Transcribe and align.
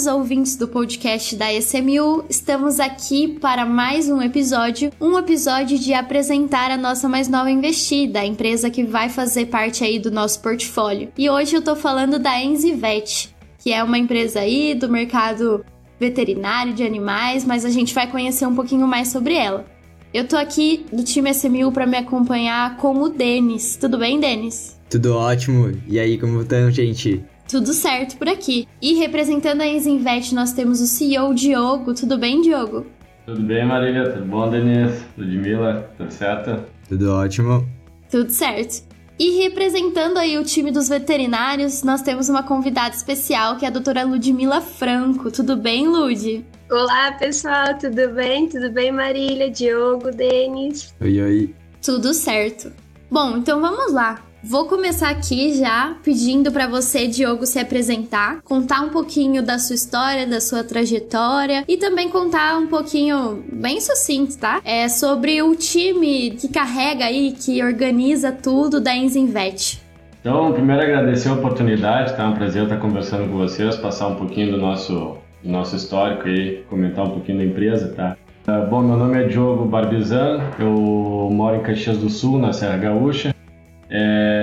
Prezados 0.00 0.18
ouvintes 0.18 0.56
do 0.56 0.66
podcast 0.66 1.36
da 1.36 1.52
SMU, 1.52 2.24
estamos 2.30 2.80
aqui 2.80 3.36
para 3.38 3.66
mais 3.66 4.08
um 4.08 4.22
episódio, 4.22 4.90
um 4.98 5.18
episódio 5.18 5.78
de 5.78 5.92
apresentar 5.92 6.70
a 6.70 6.76
nossa 6.78 7.06
mais 7.06 7.28
nova 7.28 7.50
investida, 7.50 8.20
a 8.20 8.24
empresa 8.24 8.70
que 8.70 8.82
vai 8.82 9.10
fazer 9.10 9.46
parte 9.46 9.84
aí 9.84 9.98
do 9.98 10.10
nosso 10.10 10.40
portfólio. 10.40 11.10
E 11.18 11.28
hoje 11.28 11.54
eu 11.54 11.60
tô 11.60 11.76
falando 11.76 12.18
da 12.18 12.40
Enzivet, 12.42 13.34
que 13.58 13.74
é 13.74 13.84
uma 13.84 13.98
empresa 13.98 14.40
aí 14.40 14.74
do 14.74 14.88
mercado 14.88 15.62
veterinário 15.98 16.72
de 16.72 16.82
animais, 16.82 17.44
mas 17.44 17.66
a 17.66 17.70
gente 17.70 17.92
vai 17.92 18.10
conhecer 18.10 18.46
um 18.46 18.54
pouquinho 18.54 18.86
mais 18.86 19.08
sobre 19.08 19.34
ela. 19.34 19.66
Eu 20.14 20.26
tô 20.26 20.36
aqui 20.38 20.86
do 20.90 21.04
time 21.04 21.30
SMU 21.30 21.70
para 21.72 21.86
me 21.86 21.98
acompanhar 21.98 22.78
com 22.78 23.02
o 23.02 23.10
Denis. 23.10 23.76
Tudo 23.76 23.98
bem, 23.98 24.18
Denis? 24.18 24.80
Tudo 24.88 25.14
ótimo. 25.14 25.72
E 25.86 26.00
aí, 26.00 26.16
como 26.16 26.40
estão, 26.40 26.70
gente? 26.70 27.22
Tudo 27.50 27.72
certo 27.72 28.16
por 28.16 28.28
aqui. 28.28 28.68
E 28.80 28.94
representando 28.94 29.62
a 29.62 29.66
Enzinvet, 29.66 30.32
nós 30.32 30.52
temos 30.52 30.80
o 30.80 30.86
CEO 30.86 31.34
Diogo. 31.34 31.92
Tudo 31.92 32.16
bem, 32.16 32.40
Diogo? 32.40 32.86
Tudo 33.26 33.42
bem, 33.42 33.66
Marília? 33.66 34.08
Tudo 34.08 34.24
bom, 34.24 34.48
Denise? 34.48 35.04
Ludmilla? 35.18 35.90
Tudo 35.98 36.12
certo? 36.12 36.64
Tudo 36.88 37.12
ótimo. 37.12 37.68
Tudo 38.08 38.30
certo. 38.30 38.84
E 39.18 39.42
representando 39.42 40.18
aí 40.18 40.38
o 40.38 40.44
time 40.44 40.70
dos 40.70 40.88
veterinários, 40.88 41.82
nós 41.82 42.02
temos 42.02 42.28
uma 42.28 42.44
convidada 42.44 42.94
especial 42.94 43.56
que 43.56 43.64
é 43.64 43.68
a 43.68 43.72
doutora 43.72 44.04
Ludmila 44.04 44.60
Franco. 44.60 45.28
Tudo 45.32 45.56
bem, 45.56 45.88
Lud? 45.88 46.46
Olá, 46.70 47.12
pessoal, 47.18 47.76
tudo 47.76 48.10
bem? 48.14 48.48
Tudo 48.48 48.70
bem, 48.70 48.92
Marília, 48.92 49.50
Diogo, 49.50 50.12
Denis? 50.12 50.94
Oi, 51.00 51.20
oi. 51.20 51.54
Tudo 51.84 52.14
certo. 52.14 52.72
Bom, 53.10 53.38
então 53.38 53.60
vamos 53.60 53.92
lá. 53.92 54.22
Vou 54.42 54.64
começar 54.64 55.10
aqui 55.10 55.52
já 55.52 55.96
pedindo 56.02 56.50
para 56.50 56.66
você, 56.66 57.06
Diogo, 57.06 57.44
se 57.44 57.58
apresentar, 57.58 58.40
contar 58.42 58.80
um 58.80 58.88
pouquinho 58.88 59.42
da 59.42 59.58
sua 59.58 59.74
história, 59.74 60.26
da 60.26 60.40
sua 60.40 60.64
trajetória 60.64 61.62
e 61.68 61.76
também 61.76 62.08
contar 62.08 62.56
um 62.56 62.66
pouquinho, 62.66 63.44
bem 63.52 63.82
sucinto, 63.82 64.38
tá? 64.38 64.62
É 64.64 64.88
sobre 64.88 65.42
o 65.42 65.54
time 65.54 66.30
que 66.30 66.48
carrega 66.48 67.04
aí, 67.04 67.32
que 67.32 67.62
organiza 67.62 68.32
tudo 68.32 68.80
da 68.80 68.96
Enzinvet. 68.96 69.78
Então, 70.20 70.52
primeiro 70.52 70.82
agradecer 70.82 71.28
a 71.28 71.34
oportunidade, 71.34 72.16
tá? 72.16 72.22
É 72.22 72.26
um 72.26 72.34
prazer 72.34 72.62
estar 72.62 72.78
conversando 72.78 73.28
com 73.28 73.36
vocês, 73.36 73.76
passar 73.76 74.08
um 74.08 74.16
pouquinho 74.16 74.52
do 74.52 74.56
nosso, 74.56 75.18
do 75.44 75.50
nosso 75.50 75.76
histórico 75.76 76.26
e 76.26 76.62
comentar 76.70 77.04
um 77.04 77.10
pouquinho 77.10 77.38
da 77.38 77.44
empresa, 77.44 77.92
tá? 77.94 78.16
Ah, 78.46 78.60
bom, 78.60 78.80
meu 78.80 78.96
nome 78.96 79.22
é 79.22 79.28
Diogo 79.28 79.66
Barbizan, 79.66 80.40
eu 80.58 81.28
moro 81.30 81.56
em 81.56 81.60
Caxias 81.60 81.98
do 81.98 82.08
Sul, 82.08 82.38
na 82.38 82.54
Serra 82.54 82.78
Gaúcha. 82.78 83.34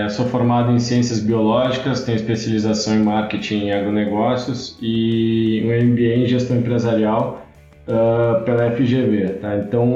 Sou 0.09 0.25
formado 0.25 0.71
em 0.71 0.79
Ciências 0.79 1.19
Biológicas, 1.19 2.03
tenho 2.03 2.15
especialização 2.15 2.95
em 2.95 3.03
Marketing 3.03 3.65
e 3.65 3.71
Agronegócios 3.71 4.77
e 4.81 5.63
um 5.65 5.85
MBA 5.85 6.23
em 6.23 6.25
Gestão 6.25 6.57
Empresarial 6.57 7.45
uh, 7.87 8.43
pela 8.43 8.71
FGV. 8.71 9.39
Tá? 9.41 9.57
Então, 9.57 9.95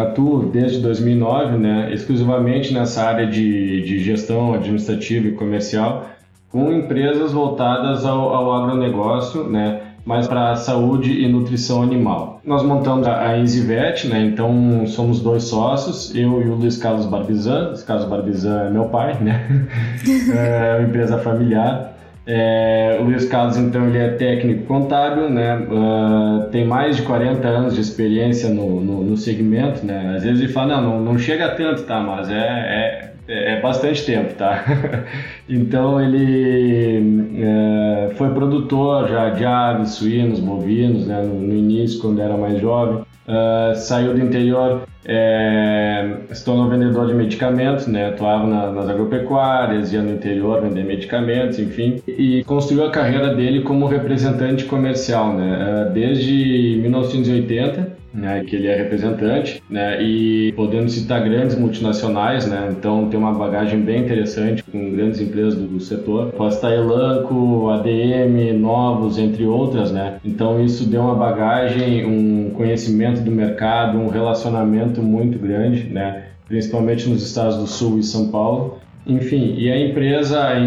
atuo 0.00 0.46
desde 0.46 0.80
2009 0.80 1.58
né, 1.58 1.92
exclusivamente 1.92 2.72
nessa 2.72 3.04
área 3.04 3.26
de, 3.26 3.82
de 3.82 4.00
gestão 4.00 4.54
administrativa 4.54 5.28
e 5.28 5.32
comercial 5.32 6.08
com 6.50 6.72
empresas 6.72 7.32
voltadas 7.32 8.04
ao, 8.04 8.34
ao 8.34 8.52
agronegócio, 8.52 9.48
né, 9.48 9.81
mais 10.04 10.26
para 10.26 10.56
saúde 10.56 11.12
e 11.12 11.28
nutrição 11.28 11.82
animal. 11.82 12.40
Nós 12.44 12.62
montamos 12.62 13.06
a 13.06 13.38
Enzivet, 13.38 14.08
né? 14.08 14.20
Então 14.24 14.84
somos 14.86 15.20
dois 15.20 15.44
sócios, 15.44 16.14
eu 16.14 16.42
e 16.42 16.48
o 16.48 16.54
Luiz 16.54 16.76
Carlos 16.76 17.06
Barbizan. 17.06 17.68
Luiz 17.68 17.82
Carlos 17.82 18.06
Barbizan 18.06 18.66
é 18.66 18.70
meu 18.70 18.86
pai, 18.86 19.16
né? 19.20 19.68
é 20.34 20.78
uma 20.78 20.88
empresa 20.88 21.18
familiar. 21.18 21.92
É, 22.24 22.98
o 23.00 23.04
Luiz 23.04 23.24
Carlos, 23.24 23.56
então, 23.56 23.88
ele 23.88 23.98
é 23.98 24.10
técnico 24.10 24.64
contábil, 24.64 25.28
né? 25.28 25.56
Uh, 25.56 26.48
tem 26.50 26.64
mais 26.64 26.96
de 26.96 27.02
40 27.02 27.48
anos 27.48 27.74
de 27.74 27.80
experiência 27.80 28.48
no, 28.48 28.80
no, 28.80 29.02
no, 29.02 29.16
segmento, 29.16 29.84
né? 29.84 30.14
Às 30.16 30.22
vezes 30.22 30.40
ele 30.40 30.52
fala, 30.52 30.80
não, 30.80 31.00
não, 31.00 31.12
não 31.12 31.18
chega 31.18 31.48
tanto, 31.56 31.82
tá? 31.82 32.00
Mas 32.00 32.30
é, 32.30 32.34
é 32.34 33.11
é, 33.28 33.54
é 33.54 33.60
bastante 33.60 34.04
tempo, 34.04 34.34
tá? 34.34 34.64
então 35.48 36.00
ele 36.00 37.32
é, 37.38 38.10
foi 38.14 38.30
produtor 38.30 39.08
já 39.08 39.30
de 39.30 39.44
aves, 39.44 39.90
suínos, 39.90 40.40
bovinos, 40.40 41.06
né? 41.06 41.22
No, 41.22 41.34
no 41.34 41.54
início, 41.54 42.00
quando 42.00 42.20
era 42.20 42.36
mais 42.36 42.60
jovem. 42.60 43.02
Uh, 43.22 43.76
saiu 43.76 44.14
do 44.14 44.20
interior, 44.20 44.82
é, 45.06 46.16
se 46.32 46.44
tornou 46.44 46.68
vendedor 46.68 47.06
de 47.06 47.14
medicamentos, 47.14 47.86
né? 47.86 48.08
atuava 48.08 48.48
na, 48.48 48.72
nas 48.72 48.88
agropecuárias, 48.88 49.92
ia 49.92 50.02
no 50.02 50.12
interior 50.12 50.60
vender 50.60 50.84
medicamentos, 50.84 51.56
enfim, 51.60 52.02
e 52.06 52.42
construiu 52.42 52.84
a 52.84 52.90
carreira 52.90 53.32
dele 53.32 53.62
como 53.62 53.86
representante 53.86 54.64
comercial, 54.64 55.34
né? 55.34 55.86
Uh, 55.86 55.92
desde 55.92 56.80
1980 56.82 58.01
né, 58.12 58.44
que 58.44 58.56
ele 58.56 58.66
é 58.66 58.76
representante, 58.76 59.62
né, 59.68 60.02
e 60.02 60.52
podendo 60.52 60.88
citar 60.88 61.22
grandes 61.22 61.56
multinacionais, 61.56 62.46
né, 62.46 62.68
então 62.70 63.08
tem 63.08 63.18
uma 63.18 63.32
bagagem 63.32 63.80
bem 63.80 64.02
interessante 64.02 64.62
com 64.62 64.92
grandes 64.92 65.20
empresas 65.20 65.54
do, 65.54 65.66
do 65.66 65.80
setor, 65.80 66.32
Costa 66.32 66.70
Elanco, 66.70 67.70
ADM, 67.70 68.58
Novos, 68.58 69.18
entre 69.18 69.44
outras, 69.44 69.90
né, 69.90 70.18
então 70.24 70.62
isso 70.62 70.88
deu 70.88 71.02
uma 71.02 71.14
bagagem, 71.14 72.04
um 72.04 72.50
conhecimento 72.50 73.22
do 73.22 73.30
mercado, 73.30 73.98
um 73.98 74.08
relacionamento 74.08 75.02
muito 75.02 75.38
grande, 75.38 75.84
né, 75.84 76.24
principalmente 76.46 77.08
nos 77.08 77.22
estados 77.22 77.56
do 77.56 77.66
Sul 77.66 77.98
e 77.98 78.02
São 78.02 78.30
Paulo, 78.30 78.78
enfim, 79.06 79.56
e 79.58 79.70
a 79.70 79.78
empresa, 79.78 80.44
a 80.44 80.60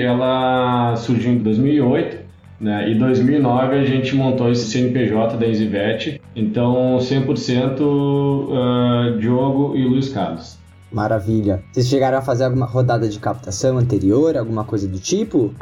ela 0.00 0.96
surgiu 0.96 1.32
em 1.32 1.38
2008, 1.38 2.24
né? 2.60 2.90
Em 2.90 2.96
2009 2.96 3.76
a 3.76 3.84
gente 3.84 4.14
montou 4.14 4.50
esse 4.50 4.70
CNPJ 4.70 5.36
da 5.36 5.46
EasyVet, 5.46 6.20
então 6.34 6.98
100% 6.98 7.80
uh, 7.80 9.18
Diogo 9.18 9.76
e 9.76 9.84
Luiz 9.84 10.08
Carlos. 10.08 10.58
Maravilha. 10.90 11.62
Vocês 11.72 11.88
chegaram 11.88 12.18
a 12.18 12.22
fazer 12.22 12.44
alguma 12.44 12.66
rodada 12.66 13.08
de 13.08 13.18
captação 13.18 13.78
anterior, 13.78 14.36
alguma 14.36 14.64
coisa 14.64 14.86
do 14.86 14.98
tipo? 14.98 15.52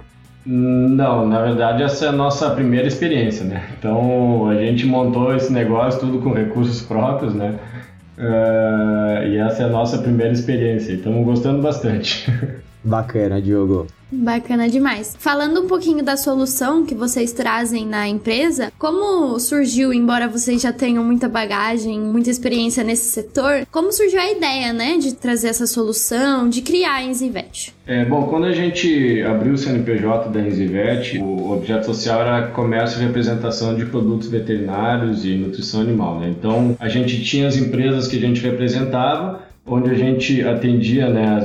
Não, 0.45 1.27
na 1.27 1.41
verdade 1.41 1.83
essa 1.83 2.07
é 2.07 2.09
a 2.09 2.13
nossa 2.13 2.51
primeira 2.51 2.89
experiência, 2.89 3.45
né? 3.45 3.71
Então 3.79 4.49
a 4.49 4.57
gente 4.57 4.85
montou 4.85 5.35
esse 5.35 5.53
negócio 5.53 6.01
tudo 6.01 6.19
com 6.19 6.33
recursos 6.33 6.83
próprios, 6.83 7.35
né? 7.35 7.59
Uh, 8.19 9.27
e 9.27 9.37
essa 9.39 9.63
é 9.63 9.67
a 9.67 9.69
nossa 9.69 9.99
primeira 9.99 10.33
experiência. 10.33 10.93
Estamos 10.93 11.25
gostando 11.25 11.63
bastante. 11.63 12.31
Bacana, 12.85 13.41
Diogo. 13.41 13.87
Bacana 14.15 14.69
demais. 14.69 15.17
Falando 15.19 15.63
um 15.63 15.67
pouquinho 15.67 16.05
da 16.05 16.19
solução 16.19 16.85
que 16.85 16.95
vocês 16.95 17.33
trazem 17.33 17.87
na 17.87 18.07
empresa, 18.07 18.71
como 18.79 19.39
surgiu, 19.39 19.91
embora 19.91 20.29
vocês 20.29 20.61
já 20.61 20.71
tenham 20.71 21.03
muita 21.03 21.31
bagagem, 21.31 21.99
muita 21.99 22.29
experiência 22.29 22.85
nesse 22.85 23.11
setor, 23.11 23.67
como 23.71 23.91
surgiu 23.91 24.21
a 24.21 24.31
ideia, 24.31 24.71
né, 24.71 24.99
de 24.99 25.15
trazer 25.15 25.49
essa 25.49 25.67
solução, 25.67 26.47
de 26.47 26.61
criar 26.61 26.97
a 26.97 27.03
Enzivet? 27.05 27.73
É, 27.87 28.05
bom, 28.05 28.25
quando 28.25 28.45
a 28.45 28.53
gente 28.53 29.23
abriu 29.23 29.55
o 29.55 29.59
CNPJ 29.59 30.29
da 30.29 30.41
Enzivet, 30.41 31.19
o 31.19 31.51
objeto 31.51 31.87
social 31.87 32.21
era 32.21 32.49
comércio 32.49 33.01
e 33.01 33.07
representação 33.07 33.75
de 33.75 33.87
produtos 33.87 34.29
veterinários 34.29 35.25
e 35.25 35.35
nutrição 35.37 35.81
animal, 35.81 36.21
né? 36.21 36.29
Então, 36.29 36.77
a 36.79 36.89
gente 36.89 37.23
tinha 37.25 37.49
as 37.49 37.57
empresas 37.57 38.07
que 38.07 38.19
a 38.19 38.21
gente 38.21 38.43
representava 38.43 39.52
onde 39.67 39.91
a 39.91 39.95
gente 39.95 40.43
atendia 40.43 41.09
né, 41.09 41.37
as, 41.37 41.45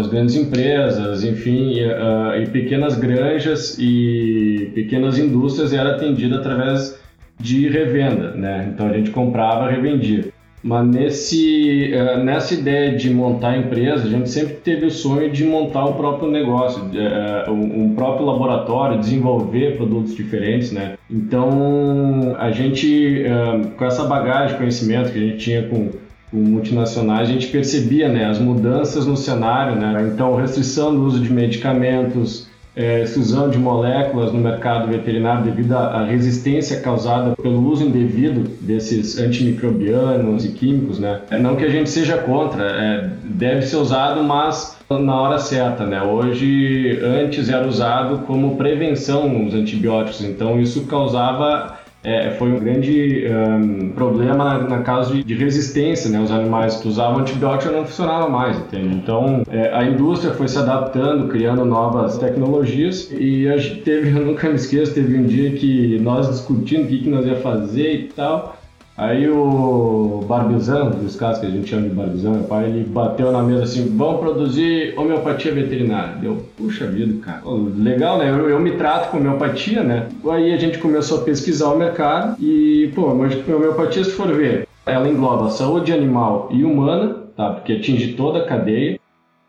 as 0.00 0.06
grandes 0.08 0.34
empresas, 0.34 1.24
enfim, 1.24 1.82
uh, 1.82 2.40
e 2.40 2.46
pequenas 2.46 2.96
granjas 2.96 3.78
e 3.78 4.70
pequenas 4.74 5.18
indústrias 5.18 5.72
era 5.72 5.96
atendida 5.96 6.38
através 6.38 6.98
de 7.38 7.68
revenda, 7.68 8.32
né? 8.32 8.70
Então 8.72 8.88
a 8.88 8.92
gente 8.92 9.10
comprava, 9.10 9.70
revendia. 9.70 10.24
Mas 10.62 10.88
nesse, 10.88 11.92
uh, 11.94 12.24
nessa 12.24 12.54
ideia 12.54 12.96
de 12.96 13.10
montar 13.10 13.50
a 13.50 13.58
empresa, 13.58 14.04
a 14.04 14.08
gente 14.08 14.28
sempre 14.28 14.54
teve 14.54 14.86
o 14.86 14.90
sonho 14.90 15.30
de 15.30 15.44
montar 15.44 15.84
o 15.84 15.94
próprio 15.94 16.30
negócio, 16.30 16.82
uh, 16.82 17.52
um 17.52 17.94
próprio 17.94 18.26
laboratório, 18.26 18.98
desenvolver 18.98 19.76
produtos 19.76 20.16
diferentes, 20.16 20.72
né? 20.72 20.94
Então 21.08 22.34
a 22.38 22.50
gente, 22.50 23.22
uh, 23.24 23.68
com 23.76 23.84
essa 23.84 24.04
bagagem 24.04 24.48
de 24.48 24.54
conhecimento 24.54 25.12
que 25.12 25.18
a 25.18 25.22
gente 25.22 25.38
tinha 25.38 25.62
com 25.62 25.90
com 26.30 26.36
multinacionais, 26.36 27.28
a 27.28 27.32
gente 27.32 27.48
percebia 27.48 28.08
né, 28.08 28.26
as 28.26 28.38
mudanças 28.38 29.06
no 29.06 29.16
cenário, 29.16 29.76
né? 29.76 30.10
então 30.12 30.34
restrição 30.36 30.94
do 30.94 31.04
uso 31.04 31.20
de 31.20 31.32
medicamentos, 31.32 32.48
é, 32.78 33.02
exclusão 33.02 33.50
de 33.50 33.58
moléculas 33.58 34.32
no 34.32 34.38
mercado 34.38 34.86
veterinário 34.86 35.42
devido 35.42 35.72
à 35.72 36.04
resistência 36.04 36.80
causada 36.80 37.34
pelo 37.34 37.60
uso 37.68 37.84
indevido 37.84 38.48
desses 38.60 39.18
antimicrobianos 39.18 40.44
e 40.44 40.50
químicos, 40.50 41.00
né? 41.00 41.22
É, 41.28 41.38
não 41.38 41.56
que 41.56 41.64
a 41.64 41.68
gente 41.68 41.90
seja 41.90 42.18
contra, 42.18 42.62
é, 42.62 43.10
deve 43.24 43.62
ser 43.62 43.78
usado, 43.78 44.22
mas 44.22 44.78
na 44.88 45.20
hora 45.20 45.38
certa, 45.38 45.84
né? 45.84 46.00
Hoje, 46.02 47.00
antes 47.02 47.48
era 47.48 47.66
usado 47.66 48.18
como 48.26 48.56
prevenção 48.56 49.44
os 49.44 49.54
antibióticos, 49.54 50.22
então 50.22 50.60
isso 50.60 50.86
causava 50.86 51.77
é, 52.08 52.30
foi 52.30 52.50
um 52.50 52.58
grande 52.58 53.26
um, 53.28 53.90
problema 53.90 54.44
na, 54.44 54.58
na 54.60 54.78
causa 54.82 55.14
de, 55.14 55.22
de, 55.22 55.34
resistência, 55.34 56.10
né? 56.10 56.20
Os 56.20 56.30
animais 56.30 56.76
que 56.76 56.88
usavam 56.88 57.20
antibiótico 57.20 57.72
não 57.72 57.84
funcionavam 57.84 58.30
mais, 58.30 58.56
entende? 58.56 58.96
Então, 58.96 59.42
é, 59.50 59.74
a 59.74 59.84
indústria 59.84 60.32
foi 60.32 60.48
se 60.48 60.58
adaptando, 60.58 61.28
criando 61.28 61.64
novas 61.64 62.16
tecnologias 62.16 63.10
e 63.12 63.48
a 63.48 63.58
gente 63.58 63.82
teve, 63.82 64.10
eu 64.18 64.24
nunca 64.24 64.48
me 64.48 64.54
esqueço, 64.54 64.94
teve 64.94 65.18
um 65.18 65.24
dia 65.24 65.50
que 65.52 65.98
nós 65.98 66.28
discutindo 66.28 66.84
o 66.84 66.88
que, 66.88 66.98
que 67.02 67.10
nós 67.10 67.26
ia 67.26 67.36
fazer 67.36 67.92
e 67.92 68.04
tal, 68.08 68.57
Aí 68.98 69.30
o 69.30 70.24
Barbizão, 70.26 70.90
dos 70.90 71.14
casos 71.14 71.40
que 71.40 71.46
a 71.46 71.50
gente 71.50 71.70
chama 71.70 71.88
de 71.88 71.94
Barbizão, 71.94 72.32
meu 72.32 72.42
pai, 72.42 72.64
ele 72.64 72.82
bateu 72.82 73.30
na 73.30 73.44
mesa 73.44 73.62
assim, 73.62 73.96
vamos 73.96 74.18
produzir 74.18 74.92
homeopatia 74.98 75.54
veterinária. 75.54 76.16
Deu, 76.16 76.44
puxa 76.56 76.84
vida, 76.88 77.24
cara, 77.24 77.42
legal, 77.76 78.18
né? 78.18 78.28
Eu, 78.28 78.50
eu, 78.50 78.58
me 78.58 78.72
trato 78.72 79.12
com 79.12 79.18
homeopatia, 79.18 79.84
né? 79.84 80.08
Aí 80.28 80.52
a 80.52 80.56
gente 80.56 80.78
começou 80.78 81.20
a 81.20 81.22
pesquisar 81.22 81.68
o 81.68 81.78
mercado 81.78 82.42
e, 82.42 82.90
pô, 82.92 83.06
a 83.06 83.12
homeopatia, 83.12 84.02
se 84.02 84.10
for 84.10 84.34
ver, 84.34 84.66
ela 84.84 85.08
engloba 85.08 85.46
a 85.46 85.50
saúde 85.50 85.92
animal 85.92 86.48
e 86.50 86.64
humana, 86.64 87.18
tá? 87.36 87.50
Porque 87.52 87.74
atinge 87.74 88.14
toda 88.14 88.40
a 88.40 88.46
cadeia, 88.46 88.98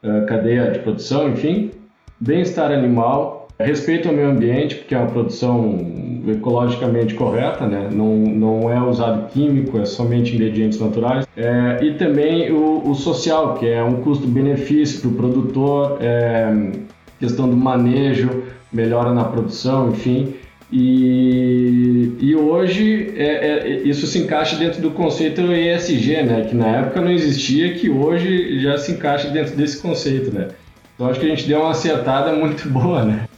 a 0.03 0.25
cadeia 0.25 0.69
de 0.69 0.77
produção, 0.77 1.27
enfim, 1.27 1.71
bem-estar 2.19 2.71
animal, 2.71 3.38
Respeito 3.61 4.07
ao 4.07 4.13
meio 4.13 4.29
ambiente, 4.29 4.75
porque 4.75 4.95
é 4.95 4.97
uma 4.97 5.07
produção 5.07 5.77
ecologicamente 6.25 7.13
correta, 7.13 7.67
né? 7.67 7.89
não, 7.91 8.15
não 8.15 8.71
é 8.71 8.81
usado 8.81 9.27
químico, 9.27 9.77
é 9.77 9.83
somente 9.83 10.33
ingredientes 10.33 10.79
naturais. 10.79 11.27
É, 11.35 11.83
e 11.83 11.93
também 11.95 12.49
o, 12.53 12.89
o, 12.89 12.95
social, 12.95 13.55
que 13.55 13.67
é 13.67 13.83
um 13.83 14.01
custo-benefício 14.01 15.01
para 15.01 15.09
o 15.09 15.13
produtor, 15.13 15.97
é, 15.99 16.71
questão 17.19 17.49
do 17.49 17.57
manejo, 17.57 18.43
melhora 18.71 19.13
na 19.13 19.25
produção, 19.25 19.89
enfim. 19.89 20.35
E, 20.71 22.13
e 22.17 22.35
hoje 22.37 23.13
é, 23.17 23.23
é, 23.25 23.81
isso 23.83 24.07
se 24.07 24.19
encaixa 24.19 24.55
dentro 24.55 24.81
do 24.81 24.91
conceito 24.91 25.41
ESG, 25.41 26.23
né? 26.23 26.45
que 26.47 26.55
na 26.55 26.67
época 26.77 27.01
não 27.01 27.11
existia, 27.11 27.73
que 27.73 27.89
hoje 27.89 28.61
já 28.61 28.77
se 28.77 28.93
encaixa 28.93 29.27
dentro 29.29 29.53
desse 29.57 29.81
conceito. 29.81 30.33
Né? 30.33 30.47
Então 30.95 31.09
acho 31.09 31.19
que 31.19 31.25
a 31.25 31.29
gente 31.29 31.45
deu 31.45 31.59
uma 31.59 31.71
acertada 31.71 32.31
muito 32.33 32.69
boa, 32.69 33.03
né? 33.03 33.28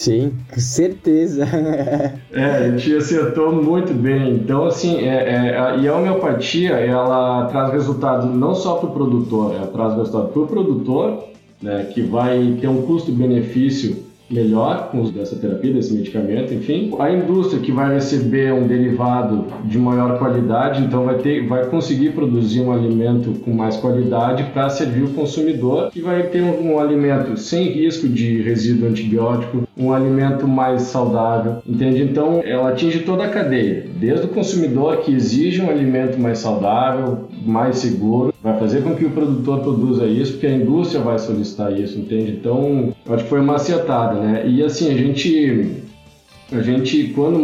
Sim, 0.00 0.32
certeza. 0.56 1.44
é, 2.32 2.44
a 2.44 2.70
gente 2.70 2.96
acertou 2.96 3.52
muito 3.52 3.92
bem. 3.92 4.36
Então, 4.36 4.64
assim, 4.64 4.96
é, 5.06 5.50
é, 5.54 5.78
e 5.78 5.86
a 5.86 5.94
homeopatia, 5.94 6.70
ela 6.70 7.44
traz 7.48 7.70
resultado 7.70 8.26
não 8.26 8.54
só 8.54 8.76
para 8.76 8.88
o 8.88 8.92
produtor, 8.92 9.54
ela 9.54 9.66
traz 9.66 9.94
resultado 9.94 10.28
para 10.28 10.40
o 10.40 10.46
produtor, 10.46 11.24
né, 11.60 11.90
que 11.92 12.00
vai 12.00 12.56
ter 12.58 12.68
um 12.68 12.80
custo-benefício 12.80 14.06
melhor 14.30 14.90
com 14.90 14.98
o 14.98 15.02
uso 15.02 15.12
dessa 15.12 15.36
terapia, 15.36 15.72
desse 15.72 15.92
medicamento, 15.92 16.54
enfim. 16.54 16.94
A 16.98 17.10
indústria 17.10 17.60
que 17.60 17.72
vai 17.72 17.94
receber 17.94 18.52
um 18.52 18.66
derivado 18.66 19.46
de 19.64 19.78
maior 19.78 20.18
qualidade, 20.18 20.82
então 20.82 21.04
vai 21.04 21.18
ter, 21.18 21.46
vai 21.46 21.66
conseguir 21.66 22.10
produzir 22.10 22.60
um 22.60 22.72
alimento 22.72 23.32
com 23.40 23.52
mais 23.52 23.76
qualidade 23.76 24.44
para 24.52 24.70
servir 24.70 25.04
o 25.04 25.10
consumidor, 25.10 25.90
que 25.90 26.00
vai 26.00 26.22
ter 26.24 26.42
um, 26.42 26.72
um, 26.72 26.78
alimento 26.78 27.36
sem 27.36 27.64
risco 27.70 28.08
de 28.08 28.40
resíduo 28.42 28.88
antibiótico, 28.88 29.68
um 29.76 29.92
alimento 29.92 30.46
mais 30.46 30.82
saudável, 30.82 31.56
entende? 31.66 32.02
Então 32.02 32.42
ela 32.44 32.70
atinge 32.70 33.00
toda 33.00 33.24
a 33.24 33.28
cadeia, 33.28 33.86
desde 33.96 34.26
o 34.26 34.28
consumidor 34.28 34.98
que 34.98 35.12
exige 35.12 35.60
um 35.60 35.70
alimento 35.70 36.18
mais 36.18 36.38
saudável, 36.38 37.28
mais 37.44 37.78
seguro, 37.78 38.32
vai 38.42 38.58
fazer 38.58 38.82
com 38.82 38.94
que 38.94 39.04
o 39.04 39.10
produtor 39.10 39.60
produza 39.60 40.06
isso, 40.06 40.32
porque 40.32 40.46
a 40.46 40.56
indústria 40.56 41.00
vai 41.00 41.18
solicitar 41.18 41.78
isso, 41.78 41.98
entende? 41.98 42.32
Então, 42.32 42.92
acho 43.08 43.24
que 43.24 43.30
foi 43.30 43.40
uma 43.40 43.56
acertada, 43.56 44.20
né? 44.20 44.46
E 44.46 44.62
assim, 44.62 44.90
a 44.90 44.96
gente 44.96 45.82
a 46.52 46.62
gente, 46.62 47.12
quando 47.14 47.40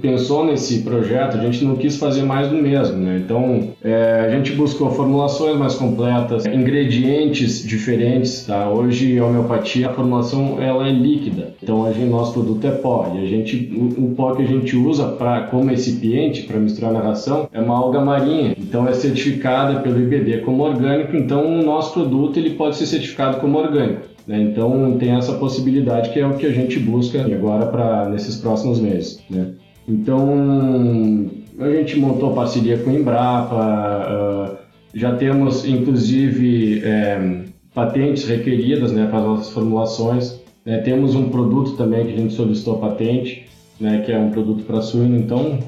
pensou 0.00 0.44
nesse 0.44 0.82
projeto, 0.82 1.36
a 1.36 1.40
gente 1.40 1.64
não 1.64 1.76
quis 1.76 1.96
fazer 1.96 2.22
mais 2.22 2.48
do 2.48 2.56
mesmo, 2.56 2.96
né? 2.96 3.20
Então, 3.24 3.70
é, 3.82 4.26
a 4.26 4.30
gente 4.30 4.52
buscou 4.52 4.90
formulações 4.90 5.56
mais 5.56 5.74
completas, 5.74 6.46
ingredientes 6.46 7.62
diferentes, 7.66 8.46
tá? 8.46 8.70
Hoje, 8.70 9.18
a 9.18 9.24
homeopatia, 9.24 9.90
a 9.90 9.92
formulação, 9.92 10.60
ela 10.60 10.88
é 10.88 10.92
líquida. 10.92 11.54
Então, 11.62 11.84
a 11.84 11.92
gente, 11.92 12.06
nosso 12.06 12.32
produto 12.32 12.66
é 12.66 12.70
pó. 12.70 13.12
E 13.14 13.22
a 13.22 13.26
gente, 13.26 13.72
o, 13.76 14.04
o 14.04 14.14
pó 14.14 14.34
que 14.34 14.42
a 14.42 14.46
gente 14.46 14.76
usa 14.76 15.08
para 15.08 15.42
como 15.42 15.70
recipiente, 15.70 16.42
para 16.42 16.58
misturar 16.58 16.92
na 16.92 17.00
ração, 17.00 17.48
é 17.52 17.60
uma 17.60 17.76
alga 17.76 18.00
marinha. 18.00 18.54
Então, 18.58 18.88
é 18.88 18.92
certificada 18.92 19.80
pelo 19.80 20.00
IBD 20.00 20.38
como 20.38 20.62
orgânico. 20.62 21.16
Então, 21.16 21.46
o 21.46 21.62
nosso 21.62 21.92
produto, 21.92 22.38
ele 22.38 22.50
pode 22.50 22.76
ser 22.76 22.86
certificado 22.86 23.38
como 23.38 23.58
orgânico. 23.58 24.17
Né? 24.28 24.42
Então 24.42 24.98
tem 24.98 25.12
essa 25.12 25.32
possibilidade 25.32 26.10
que 26.10 26.20
é 26.20 26.26
o 26.26 26.36
que 26.36 26.44
a 26.44 26.52
gente 26.52 26.78
busca 26.78 27.24
agora 27.24 27.66
para 27.66 28.10
nesses 28.10 28.36
próximos 28.36 28.78
meses. 28.78 29.20
Né? 29.30 29.52
Então 29.88 31.30
a 31.58 31.70
gente 31.70 31.98
montou 31.98 32.34
parceria 32.34 32.76
com 32.76 32.90
a 32.90 32.92
Embrapa, 32.92 34.54
uh, 34.54 34.58
já 34.94 35.16
temos 35.16 35.64
inclusive 35.64 36.82
é, 36.84 37.44
patentes 37.74 38.28
requeridas 38.28 38.92
né, 38.92 39.06
para 39.06 39.18
as 39.18 39.24
nossas 39.24 39.50
formulações. 39.50 40.40
Né? 40.64 40.78
Temos 40.78 41.14
um 41.14 41.30
produto 41.30 41.76
também 41.76 42.06
que 42.06 42.12
a 42.12 42.16
gente 42.16 42.34
solicitou 42.34 42.78
patente, 42.78 43.46
né, 43.80 44.02
que 44.04 44.12
é 44.12 44.18
um 44.18 44.30
produto 44.30 44.64
para 44.64 44.82
suíno. 44.82 45.16
Então 45.16 45.58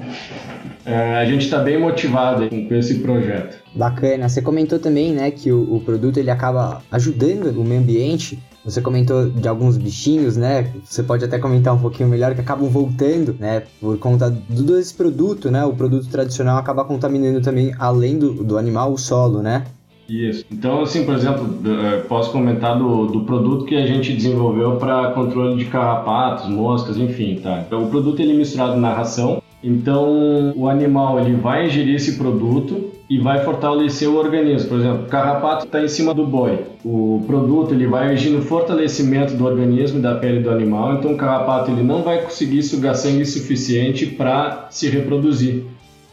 é, 0.85 1.15
a 1.15 1.25
gente 1.25 1.45
está 1.45 1.59
bem 1.59 1.79
motivado 1.79 2.47
com 2.47 2.75
esse 2.75 2.99
projeto. 2.99 3.60
Bacana. 3.73 4.27
Você 4.27 4.41
comentou 4.41 4.79
também, 4.79 5.13
né, 5.13 5.31
que 5.31 5.51
o, 5.51 5.75
o, 5.75 5.79
produto 5.79 6.17
ele 6.17 6.29
acaba 6.29 6.81
ajudando 6.91 7.47
o 7.57 7.63
meio 7.63 7.81
ambiente. 7.81 8.37
Você 8.65 8.81
comentou 8.81 9.29
de 9.29 9.47
alguns 9.47 9.77
bichinhos, 9.77 10.37
né? 10.37 10.71
Você 10.83 11.01
pode 11.01 11.25
até 11.25 11.39
comentar 11.39 11.73
um 11.73 11.79
pouquinho 11.79 12.07
melhor 12.07 12.35
que 12.35 12.41
acabam 12.41 12.69
voltando, 12.69 13.35
né? 13.39 13.63
Por 13.79 13.97
conta 13.97 14.29
do 14.29 14.63
desse 14.63 14.93
produto, 14.93 15.49
né? 15.49 15.65
O 15.65 15.73
produto 15.73 16.07
tradicional 16.09 16.57
acaba 16.57 16.85
contaminando 16.85 17.41
também, 17.41 17.73
além 17.79 18.19
do, 18.19 18.43
do 18.43 18.57
animal, 18.57 18.93
o 18.93 18.97
solo, 18.97 19.41
né? 19.41 19.63
Isso. 20.07 20.45
Então, 20.51 20.81
assim, 20.81 21.05
por 21.05 21.15
exemplo, 21.15 21.57
é, 21.85 22.01
posso 22.01 22.31
comentar 22.31 22.77
do, 22.77 23.07
do 23.07 23.21
produto 23.21 23.65
que 23.65 23.75
a 23.75 23.85
gente 23.85 24.13
desenvolveu 24.13 24.75
para 24.75 25.11
controle 25.11 25.55
de 25.55 25.65
carrapatos, 25.65 26.49
moscas, 26.49 26.97
enfim, 26.97 27.39
tá? 27.41 27.63
Então, 27.65 27.85
o 27.85 27.89
produto 27.89 28.19
ele 28.19 28.33
é 28.33 28.35
misturado 28.35 28.75
na 28.75 28.93
ração 28.93 29.40
então, 29.63 30.53
o 30.55 30.67
animal 30.67 31.19
ele 31.19 31.35
vai 31.35 31.67
ingerir 31.67 31.95
esse 31.95 32.17
produto 32.17 32.91
e 33.07 33.19
vai 33.19 33.43
fortalecer 33.43 34.09
o 34.09 34.15
organismo. 34.15 34.69
Por 34.69 34.79
exemplo, 34.79 35.03
o 35.03 35.07
carrapato 35.07 35.65
está 35.65 35.83
em 35.83 35.87
cima 35.87 36.13
do 36.13 36.25
boi. 36.25 36.65
O 36.83 37.23
produto 37.27 37.73
ele 37.73 37.85
vai 37.85 38.11
agir 38.11 38.31
no 38.31 38.41
fortalecimento 38.41 39.35
do 39.35 39.45
organismo 39.45 39.99
e 39.99 40.01
da 40.01 40.15
pele 40.15 40.39
do 40.39 40.49
animal. 40.49 40.95
Então, 40.95 41.13
o 41.13 41.17
carrapato 41.17 41.69
ele 41.69 41.83
não 41.83 42.01
vai 42.01 42.23
conseguir 42.23 42.63
sugar 42.63 42.95
sangue 42.95 43.25
suficiente 43.25 44.07
para 44.07 44.67
se 44.71 44.89
reproduzir. 44.89 45.65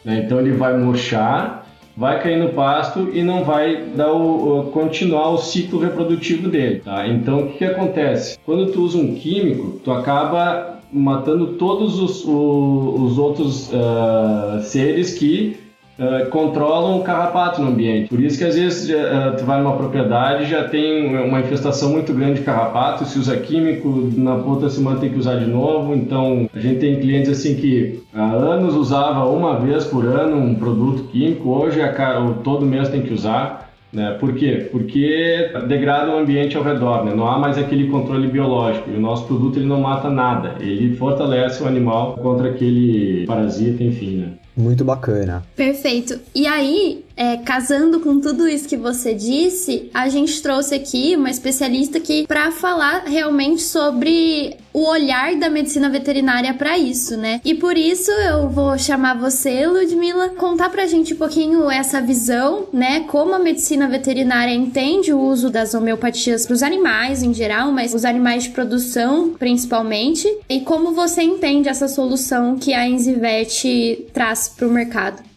Né? 0.05 0.23
Então, 0.25 0.39
ele 0.39 0.51
vai 0.51 0.77
murchar, 0.77 1.58
vai 1.99 2.23
cair 2.23 2.37
no 2.37 2.53
pasto 2.53 3.09
e 3.13 3.21
não 3.21 3.43
vai 3.43 3.83
dar 3.93 4.13
o, 4.13 4.71
continuar 4.71 5.31
o 5.31 5.37
ciclo 5.37 5.81
reprodutivo 5.81 6.47
dele. 6.47 6.79
Tá? 6.79 7.05
Então, 7.05 7.41
o 7.41 7.47
que, 7.49 7.57
que 7.57 7.65
acontece? 7.65 8.39
Quando 8.45 8.71
tu 8.71 8.81
usa 8.81 8.97
um 8.97 9.15
químico, 9.15 9.81
tu 9.83 9.91
acaba 9.91 10.79
matando 10.93 11.57
todos 11.57 11.99
os, 11.99 12.23
os 12.25 13.17
outros 13.17 13.69
uh, 13.73 14.63
seres 14.63 15.13
que 15.13 15.57
uh, 15.99 16.29
controlam 16.29 16.99
o 16.99 17.03
carrapato 17.03 17.61
no 17.61 17.69
ambiente. 17.69 18.09
Por 18.09 18.19
isso 18.19 18.37
que 18.37 18.43
às 18.45 18.55
vezes 18.55 18.89
uh, 18.89 19.35
tu 19.37 19.43
vai 19.43 19.61
numa 19.61 19.75
propriedade 19.75 20.45
já 20.45 20.63
tem 20.63 21.15
uma 21.17 21.39
infestação 21.39 21.89
muito 21.91 22.13
grande 22.13 22.39
de 22.39 22.45
carrapato, 22.45 23.05
se 23.05 23.19
usa 23.19 23.35
químico, 23.37 24.09
na 24.15 24.35
outra 24.35 24.69
semana 24.69 24.99
tem 24.99 25.09
que 25.09 25.19
usar 25.19 25.35
de 25.35 25.45
novo. 25.45 25.93
Então 25.93 26.49
a 26.53 26.59
gente 26.59 26.79
tem 26.79 26.99
clientes 26.99 27.29
assim 27.29 27.55
que 27.55 28.01
há 28.13 28.31
anos 28.31 28.75
usava 28.75 29.25
uma 29.25 29.59
vez 29.59 29.83
por 29.83 30.05
ano 30.05 30.37
um 30.37 30.55
produto 30.55 31.03
químico, 31.11 31.49
hoje 31.49 31.81
a, 31.81 32.33
todo 32.43 32.65
mês 32.65 32.89
tem 32.89 33.01
que 33.01 33.13
usar. 33.13 33.69
Né? 33.91 34.15
Por 34.19 34.35
quê? 34.35 34.69
Porque 34.71 35.49
degrada 35.67 36.11
o 36.11 36.19
ambiente 36.19 36.55
ao 36.55 36.63
redor, 36.63 37.03
né? 37.03 37.13
não 37.15 37.27
há 37.27 37.39
mais 37.39 37.57
aquele 37.57 37.87
controle 37.87 38.27
biológico. 38.27 38.89
E 38.91 38.95
o 38.95 39.01
nosso 39.01 39.25
produto 39.25 39.57
ele 39.57 39.65
não 39.65 39.81
mata 39.81 40.09
nada, 40.11 40.55
ele 40.59 40.95
fortalece 40.95 41.63
o 41.63 41.67
animal 41.67 42.13
contra 42.13 42.49
aquele 42.49 43.25
parasita, 43.25 43.83
enfim. 43.83 44.17
Né? 44.17 44.27
Muito 44.59 44.83
bacana. 44.83 45.41
Perfeito. 45.55 46.19
E 46.35 46.45
aí, 46.45 47.05
é, 47.19 47.35
casando 47.35 47.99
com 47.99 48.21
tudo 48.21 48.47
isso 48.47 48.65
que 48.65 48.77
você 48.77 49.13
disse, 49.13 49.91
a 49.93 50.07
gente 50.07 50.41
trouxe 50.41 50.73
aqui 50.73 51.17
uma 51.17 51.29
especialista 51.29 51.97
aqui 51.97 52.25
para 52.25 52.49
falar 52.49 53.03
realmente 53.05 53.61
sobre 53.61 54.55
o 54.71 54.87
olhar 54.87 55.35
da 55.35 55.49
medicina 55.49 55.89
veterinária 55.89 56.53
para 56.53 56.77
isso, 56.77 57.17
né? 57.17 57.41
E 57.43 57.53
por 57.53 57.77
isso 57.77 58.09
eu 58.09 58.47
vou 58.47 58.77
chamar 58.77 59.17
você, 59.17 59.67
Ludmila, 59.67 60.29
contar 60.29 60.69
pra 60.69 60.87
gente 60.87 61.13
um 61.13 61.17
pouquinho 61.17 61.69
essa 61.69 61.99
visão, 61.99 62.67
né? 62.71 63.01
Como 63.01 63.33
a 63.33 63.39
medicina 63.39 63.85
veterinária 63.89 64.53
entende 64.53 65.11
o 65.11 65.19
uso 65.19 65.49
das 65.49 65.73
homeopatias 65.73 66.45
para 66.45 66.53
os 66.53 66.63
animais 66.63 67.21
em 67.21 67.33
geral, 67.33 67.69
mas 67.73 67.93
os 67.93 68.05
animais 68.05 68.43
de 68.43 68.51
produção 68.51 69.31
principalmente, 69.37 70.25
e 70.47 70.61
como 70.61 70.93
você 70.93 71.21
entende 71.21 71.67
essa 71.67 71.89
solução 71.89 72.57
que 72.57 72.73
a 72.73 72.87
Enzivete 72.87 74.07
traz 74.13 74.47
para 74.47 74.67
o 74.67 74.71
mercado. 74.71 75.28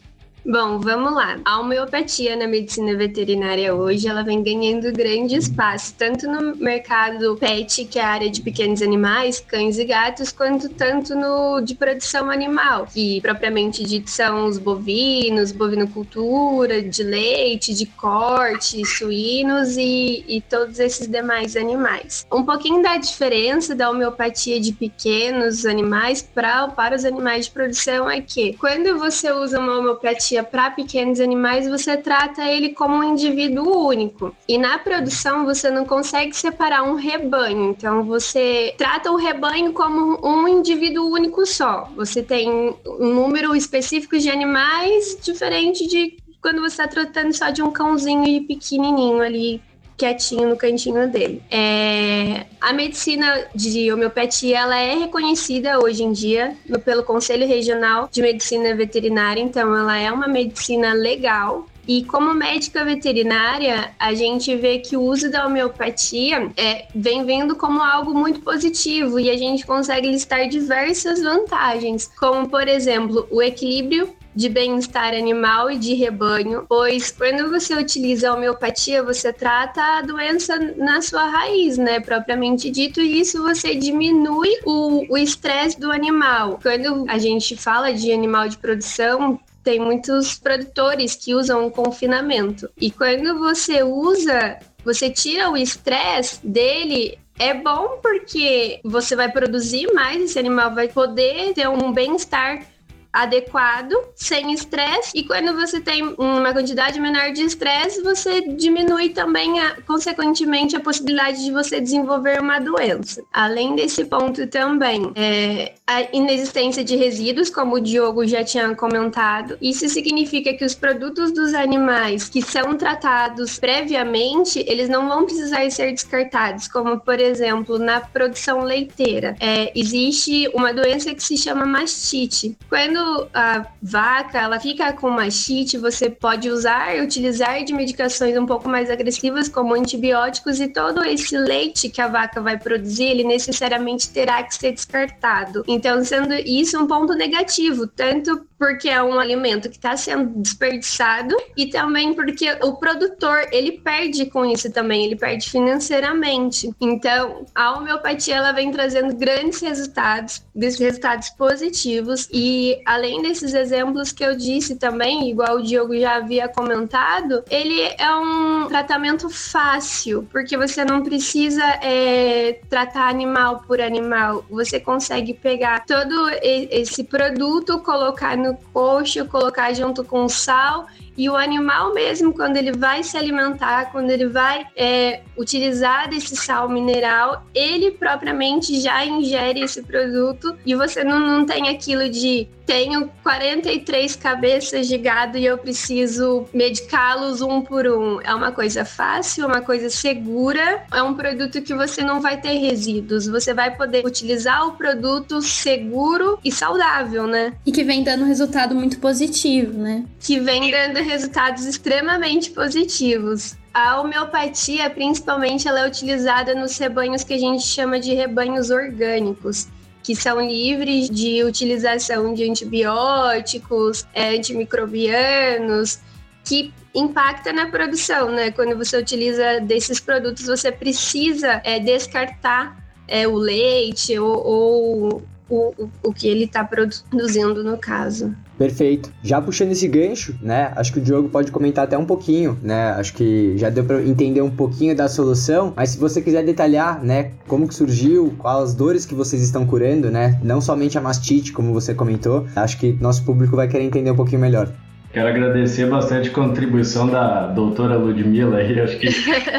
Bom, 0.45 0.81
vamos 0.81 1.15
lá. 1.15 1.39
A 1.45 1.61
homeopatia 1.61 2.35
na 2.35 2.49
medicina 2.49 2.97
veterinária 2.97 3.73
hoje, 3.77 4.09
ela 4.09 4.25
vem 4.25 4.43
ganhando 4.43 4.93
grande 4.93 5.37
espaço, 5.37 5.95
tanto 5.97 6.27
no 6.27 6.57
mercado 6.57 7.37
pet, 7.37 7.85
que 7.85 7.97
é 7.97 8.03
a 8.03 8.09
área 8.09 8.29
de 8.29 8.41
pequenos 8.41 8.83
animais, 8.83 9.39
cães 9.39 9.79
e 9.79 9.85
gatos, 9.85 10.33
quanto 10.33 10.69
tanto 10.69 11.15
no 11.15 11.61
de 11.61 11.77
produção 11.77 12.29
animal, 12.29 12.89
que 12.93 13.21
propriamente 13.21 13.85
dito 13.85 14.11
são 14.11 14.47
os 14.47 14.59
bovinos, 14.59 15.53
bovinocultura, 15.53 16.83
de 16.83 17.05
leite, 17.05 17.73
de 17.73 17.87
corte, 17.87 18.85
suínos 18.85 19.77
e, 19.77 20.25
e 20.27 20.41
todos 20.41 20.81
esses 20.81 21.07
demais 21.07 21.57
animais. 21.57 22.27
Um 22.33 22.45
pouquinho 22.45 22.83
da 22.83 22.97
diferença 22.97 23.77
da 23.77 23.89
homeopatia 23.89 24.59
de 24.59 24.73
pequenos 24.73 25.65
animais 25.65 26.21
pra, 26.21 26.67
para 26.67 26.97
os 26.97 27.05
animais 27.05 27.45
de 27.45 27.53
produção 27.53 28.11
é 28.11 28.21
que 28.21 28.55
quando 28.55 28.99
você 28.99 29.31
usa 29.31 29.61
uma 29.61 29.79
homeopatia 29.79 30.32
para 30.41 30.71
pequenos 30.71 31.19
animais, 31.19 31.69
você 31.69 31.97
trata 31.97 32.47
ele 32.47 32.69
como 32.69 32.95
um 32.95 33.03
indivíduo 33.03 33.89
único. 33.89 34.33
E 34.47 34.57
na 34.57 34.79
produção, 34.79 35.45
você 35.45 35.69
não 35.69 35.85
consegue 35.85 36.37
separar 36.37 36.85
um 36.85 36.95
rebanho. 36.95 37.71
Então, 37.71 38.05
você 38.05 38.73
trata 38.79 39.11
o 39.11 39.17
rebanho 39.17 39.73
como 39.73 40.25
um 40.25 40.47
indivíduo 40.47 41.11
único 41.11 41.45
só. 41.45 41.91
Você 41.97 42.23
tem 42.23 42.49
um 42.87 43.15
número 43.15 43.57
específico 43.57 44.17
de 44.17 44.31
animais 44.31 45.19
diferente 45.21 45.89
de 45.89 46.17
quando 46.41 46.61
você 46.61 46.83
está 46.83 46.87
tratando 46.87 47.33
só 47.33 47.51
de 47.51 47.63
um 47.63 47.71
cãozinho 47.71 48.47
pequenininho 48.47 49.21
ali 49.21 49.61
quietinho 50.03 50.49
no 50.49 50.57
cantinho 50.57 51.09
dele. 51.09 51.41
É, 51.49 52.47
a 52.61 52.73
medicina 52.73 53.47
de 53.55 53.93
homeopatia 53.93 54.59
ela 54.59 54.77
é 54.77 54.97
reconhecida 54.97 55.79
hoje 55.79 56.03
em 56.03 56.11
dia 56.11 56.57
pelo 56.85 57.05
Conselho 57.05 57.47
Regional 57.47 58.09
de 58.11 58.21
Medicina 58.21 58.75
Veterinária, 58.75 59.41
então 59.41 59.77
ela 59.77 59.97
é 59.97 60.11
uma 60.11 60.27
medicina 60.27 60.93
legal. 60.93 61.67
E 61.87 62.05
como 62.05 62.33
médica 62.33 62.85
veterinária, 62.85 63.93
a 63.99 64.15
gente 64.15 64.55
vê 64.55 64.79
que 64.79 64.97
o 64.97 65.03
uso 65.03 65.29
da 65.31 65.47
homeopatia 65.47 66.53
é, 66.57 66.87
vem 66.95 67.25
vendo 67.25 67.57
como 67.57 67.83
algo 67.83 68.15
muito 68.15 68.41
positivo. 68.41 69.19
E 69.19 69.29
a 69.29 69.37
gente 69.37 69.67
consegue 69.67 70.09
listar 70.09 70.49
diversas 70.49 71.21
vantagens, 71.21 72.09
como 72.21 72.49
por 72.49 72.69
exemplo 72.69 73.27
o 73.33 73.43
equilíbrio 73.43 74.15
de 74.35 74.49
bem-estar 74.49 75.15
animal 75.15 75.71
e 75.71 75.79
de 75.79 75.95
rebanho, 75.95 76.65
pois 76.69 77.11
quando 77.11 77.51
você 77.51 77.75
utiliza 77.75 78.31
a 78.31 78.35
homeopatia, 78.35 79.03
você 79.03 79.33
trata 79.33 79.83
a 79.83 80.03
doença 80.03 80.59
na 80.77 81.03
sua 81.03 81.25
raiz, 81.27 81.77
né, 81.77 82.01
propriamente 82.01 82.71
dito, 82.71 83.01
e 83.01 83.21
isso 83.21 83.43
você 83.43 83.75
diminui 83.75 84.51
o 84.65 85.17
estresse 85.17 85.79
do 85.79 85.91
animal. 85.91 86.59
Quando 86.63 87.05
a 87.09 87.19
gente 87.19 87.57
fala 87.57 87.93
de 87.93 88.13
animal 88.13 88.49
de 88.49 88.57
produção, 88.57 89.39
tem 89.63 89.79
muitos 89.79 90.35
produtores 90.35 91.15
que 91.15 91.35
usam 91.35 91.67
o 91.67 91.71
confinamento. 91.71 92.69
E 92.81 92.91
quando 92.91 93.39
você 93.39 93.83
usa, 93.83 94.59
você 94.85 95.09
tira 95.09 95.51
o 95.51 95.57
estresse 95.57 96.45
dele, 96.45 97.19
é 97.39 97.55
bom 97.55 97.99
porque 98.03 98.81
você 98.85 99.15
vai 99.15 99.31
produzir 99.31 99.93
mais, 99.93 100.23
esse 100.23 100.39
animal 100.39 100.75
vai 100.75 100.89
poder 100.89 101.55
ter 101.55 101.69
um 101.69 101.93
bem-estar 101.93 102.67
adequado, 103.13 103.93
sem 104.15 104.53
estresse, 104.53 105.11
e 105.15 105.25
quando 105.25 105.53
você 105.55 105.81
tem 105.81 106.03
uma 106.17 106.53
quantidade 106.53 106.99
menor 106.99 107.33
de 107.33 107.43
estresse, 107.43 108.03
você 108.03 108.41
diminui 108.41 109.11
também, 109.11 109.61
a, 109.61 109.77
consequentemente, 109.83 110.75
a 110.75 110.81
possibilidade 110.81 111.45
de 111.45 111.53
você 111.53 111.81
desenvolver 111.81 112.41
uma 112.41 112.59
doença. 112.59 113.23
Além 113.33 113.77
desse 113.77 114.05
ponto 114.07 114.47
também, 114.47 115.13
é, 115.15 115.75
a 115.87 116.03
inexistência 116.13 116.83
de 116.83 116.97
resíduos, 116.97 117.51
como 117.51 117.77
o 117.77 117.81
Diogo 117.81 118.27
já 118.27 118.43
tinha 118.43 118.75
comentado, 118.75 119.59
isso 119.61 119.87
significa 119.89 120.55
que 120.55 120.65
os 120.65 120.75
produtos 120.75 121.33
dos 121.33 121.53
animais 121.53 122.29
que 122.29 122.41
são 122.41 122.77
tratados 122.77 123.59
previamente, 123.59 124.65
eles 124.67 124.89
não 124.89 125.07
vão 125.07 125.27
precisar 125.27 125.71
ser 125.71 125.93
descartados, 125.93 126.67
como, 126.67 126.99
por 127.01 127.21
exemplo, 127.21 127.79
na 127.79 128.01
produção 128.01 128.61
leiteira. 128.63 129.37
É, 129.39 129.71
existe 129.79 130.49
uma 130.55 130.73
doença 130.73 131.15
que 131.15 131.23
se 131.23 131.37
chama 131.37 131.67
mastite. 131.67 132.57
Quando 132.69 133.02
a 133.33 133.67
vaca 133.83 134.39
ela 134.39 134.59
fica 134.59 134.93
com 134.93 135.11
mastite, 135.11 135.79
você 135.79 136.09
pode 136.09 136.49
usar 136.49 136.97
utilizar 137.03 137.63
de 137.65 137.73
medicações 137.73 138.37
um 138.37 138.47
pouco 138.47 138.69
mais 138.69 138.91
agressivas, 138.91 139.49
como 139.49 139.75
antibióticos, 139.75 140.61
e 140.61 140.69
todo 140.69 141.05
esse 141.05 141.37
leite 141.37 141.89
que 141.89 142.01
a 142.01 142.09
vaca 142.09 142.41
vai 142.41 142.59
produzir, 142.59 143.05
ele 143.05 143.25
necessariamente 143.25 144.11
terá 144.11 144.43
que 144.43 144.55
ser 144.55 144.73
descartado. 144.73 145.65
Então, 145.67 146.05
sendo 146.05 146.35
isso 146.35 146.79
um 146.79 146.87
ponto 146.87 147.15
negativo, 147.15 147.87
tanto 147.87 148.47
porque 148.63 148.89
é 148.89 149.03
um 149.03 149.19
alimento 149.19 149.69
que 149.69 149.75
está 149.75 149.97
sendo 149.97 150.41
desperdiçado 150.41 151.35
e 151.57 151.67
também 151.67 152.15
porque 152.15 152.49
o 152.63 152.75
produtor 152.75 153.49
ele 153.51 153.73
perde 153.73 154.27
com 154.27 154.45
isso 154.45 154.71
também, 154.71 155.05
ele 155.05 155.17
perde 155.17 155.51
financeiramente. 155.51 156.73
Então, 156.81 157.45
a 157.57 157.77
homeopatia 157.77 158.37
ela 158.37 158.53
vem 158.53 158.71
trazendo 158.71 159.17
grandes 159.17 159.61
resultados, 159.61 160.45
resultados 160.55 161.31
positivos 161.31 162.29
e 162.33 162.81
além 162.87 163.21
desses 163.21 163.53
exemplos 163.53 164.13
que 164.13 164.25
eu 164.25 164.37
disse 164.37 164.77
também, 164.77 165.29
igual 165.29 165.57
o 165.57 165.63
Diogo 165.65 165.99
já 165.99 166.15
havia 166.15 166.47
comentado, 166.47 167.43
ele 167.51 167.81
é 167.99 168.15
um 168.15 168.69
tratamento 168.69 169.29
fácil, 169.29 170.29
porque 170.31 170.57
você 170.57 170.85
não 170.85 171.03
precisa 171.03 171.65
é, 171.83 172.61
tratar 172.71 173.09
animal 173.09 173.65
por 173.67 173.81
animal, 173.81 174.45
você 174.49 174.79
consegue 174.79 175.35
pegar 175.35 175.85
todo 175.85 176.31
esse 176.41 177.03
produto, 177.03 177.81
colocar 177.81 178.37
no 178.37 178.52
coxo, 178.73 179.27
colocar 179.27 179.73
junto 179.75 180.05
com 180.05 180.29
sal 180.29 180.87
e 181.17 181.29
o 181.29 181.37
animal 181.37 181.93
mesmo, 181.93 182.33
quando 182.33 182.57
ele 182.57 182.73
vai 182.73 183.03
se 183.03 183.17
alimentar, 183.17 183.91
quando 183.93 184.11
ele 184.11 184.29
vai 184.29 184.67
é, 184.77 185.21
utilizar 185.37 186.09
desse 186.09 186.37
sal 186.37 186.69
mineral, 186.69 187.47
ele 187.55 187.91
propriamente 187.91 188.81
já 188.81 189.05
ingere 189.05 189.61
esse 189.61 189.83
produto 189.83 190.57
e 190.65 190.75
você 190.75 191.05
não, 191.05 191.21
não 191.21 191.47
tem 191.47 191.69
aquilo 191.69 192.09
de 192.09 192.49
tenho 192.67 193.11
43 193.23 194.17
cabeças 194.17 194.87
de 194.87 194.97
gado 194.97 195.37
e 195.37 195.45
eu 195.45 195.59
preciso 195.59 196.47
medicá-los 196.53 197.41
um 197.41 197.61
por 197.61 197.87
um. 197.87 198.21
É 198.23 198.35
uma 198.35 198.53
coisa 198.53 198.85
fácil, 198.85 199.45
é 199.45 199.47
uma 199.47 199.61
coisa 199.61 199.91
segura, 199.91 200.85
é 200.93 201.03
um 201.03 201.15
produto 201.15 201.61
que 201.61 201.75
você 201.75 202.03
não 202.03 202.21
vai 202.21 202.41
ter 202.41 202.59
resíduos, 202.59 203.27
você 203.27 203.53
vai 203.53 203.77
poder 203.77 204.07
utilizar 204.07 204.67
o 204.67 204.73
produto 204.73 205.43
seguro 205.43 206.39
e 206.45 206.51
saudável, 206.51 207.27
né? 207.27 207.53
E 207.67 207.73
que 207.73 207.83
vem 207.83 208.03
dando 208.03 208.25
resultado 208.25 208.75
muito 208.75 208.99
positivo, 208.99 209.79
né? 209.79 210.05
Que 210.21 210.41
vem 210.41 210.71
dando 210.71 211.02
resultados 211.03 211.67
extremamente 211.67 212.51
positivos. 212.51 213.57
A 213.73 214.01
homeopatia, 214.01 214.89
principalmente, 214.91 215.67
ela 215.67 215.81
é 215.81 215.87
utilizada 215.87 216.55
nos 216.55 216.77
rebanhos 216.79 217.25
que 217.25 217.35
a 217.35 217.39
gente 217.39 217.65
chama 217.65 217.99
de 217.99 218.15
rebanhos 218.15 218.71
orgânicos, 218.71 219.69
que 220.03 220.15
são 220.15 220.41
livres 220.41 221.09
de 221.09 221.43
utilização 221.45 222.35
de 222.35 222.49
antibióticos, 222.49 224.07
é, 224.13 224.37
antimicrobianos, 224.37 226.01
que 226.45 226.73
impacta 226.95 227.53
na 227.53 227.67
produção, 227.67 228.31
né? 228.31 228.51
Quando 228.51 228.77
você 228.77 228.97
utiliza 228.99 229.61
desses 229.61 230.01
produtos, 230.01 230.47
você 230.47 230.71
precisa 230.71 231.61
é, 231.65 231.79
descartar 231.79 232.77
é, 233.09 233.27
o 233.27 233.37
leite 233.37 234.19
ou, 234.19 234.47
ou 234.47 235.23
o, 235.49 235.89
o 236.03 236.13
que 236.13 236.29
ele 236.29 236.45
está 236.45 236.65
produzindo 236.65 237.63
no 237.63 237.79
caso. 237.79 238.35
Perfeito. 238.63 239.13
Já 239.25 239.41
puxando 239.41 239.73
esse 239.73 239.89
gancho, 239.89 240.37
né? 240.41 240.73
Acho 240.77 240.93
que 240.93 241.01
o 241.01 241.03
Diogo 241.03 241.29
pode 241.29 241.51
comentar 241.51 241.83
até 241.83 241.99
um 241.99 242.05
pouquinho, 242.07 242.57
né? 242.63 242.93
Acho 242.93 243.13
que 243.13 243.59
já 243.59 243.69
deu 243.69 243.83
para 243.83 244.01
entender 244.01 244.41
um 244.41 244.51
pouquinho 244.51 244.95
da 244.95 245.09
solução, 245.09 245.73
mas 245.75 245.91
se 245.91 245.99
você 245.99 246.23
quiser 246.23 246.45
detalhar, 246.45 247.03
né, 247.03 247.33
como 247.49 247.67
que 247.67 247.75
surgiu, 247.75 248.33
quais 248.39 248.63
as 248.63 248.75
dores 248.75 249.05
que 249.05 249.17
vocês 249.17 249.43
estão 249.43 249.67
curando, 249.67 250.13
né? 250.13 250.39
Não 250.45 250.61
somente 250.61 250.97
a 250.97 251.01
mastite, 251.01 251.53
como 251.53 251.73
você 251.73 251.93
comentou, 251.93 252.47
acho 252.55 252.79
que 252.79 252.93
nosso 253.01 253.25
público 253.25 253.57
vai 253.57 253.67
querer 253.67 253.83
entender 253.83 254.13
um 254.13 254.17
pouquinho 254.17 254.41
melhor. 254.41 254.73
Quero 255.13 255.29
agradecer 255.29 255.91
bastante 255.91 256.31
a 256.31 256.33
contribuição 256.33 257.07
da 257.07 257.47
doutora 257.49 257.97
Ludmilla 257.97 258.57
aí. 258.57 258.81
Acho 258.81 258.99
que 258.99 259.09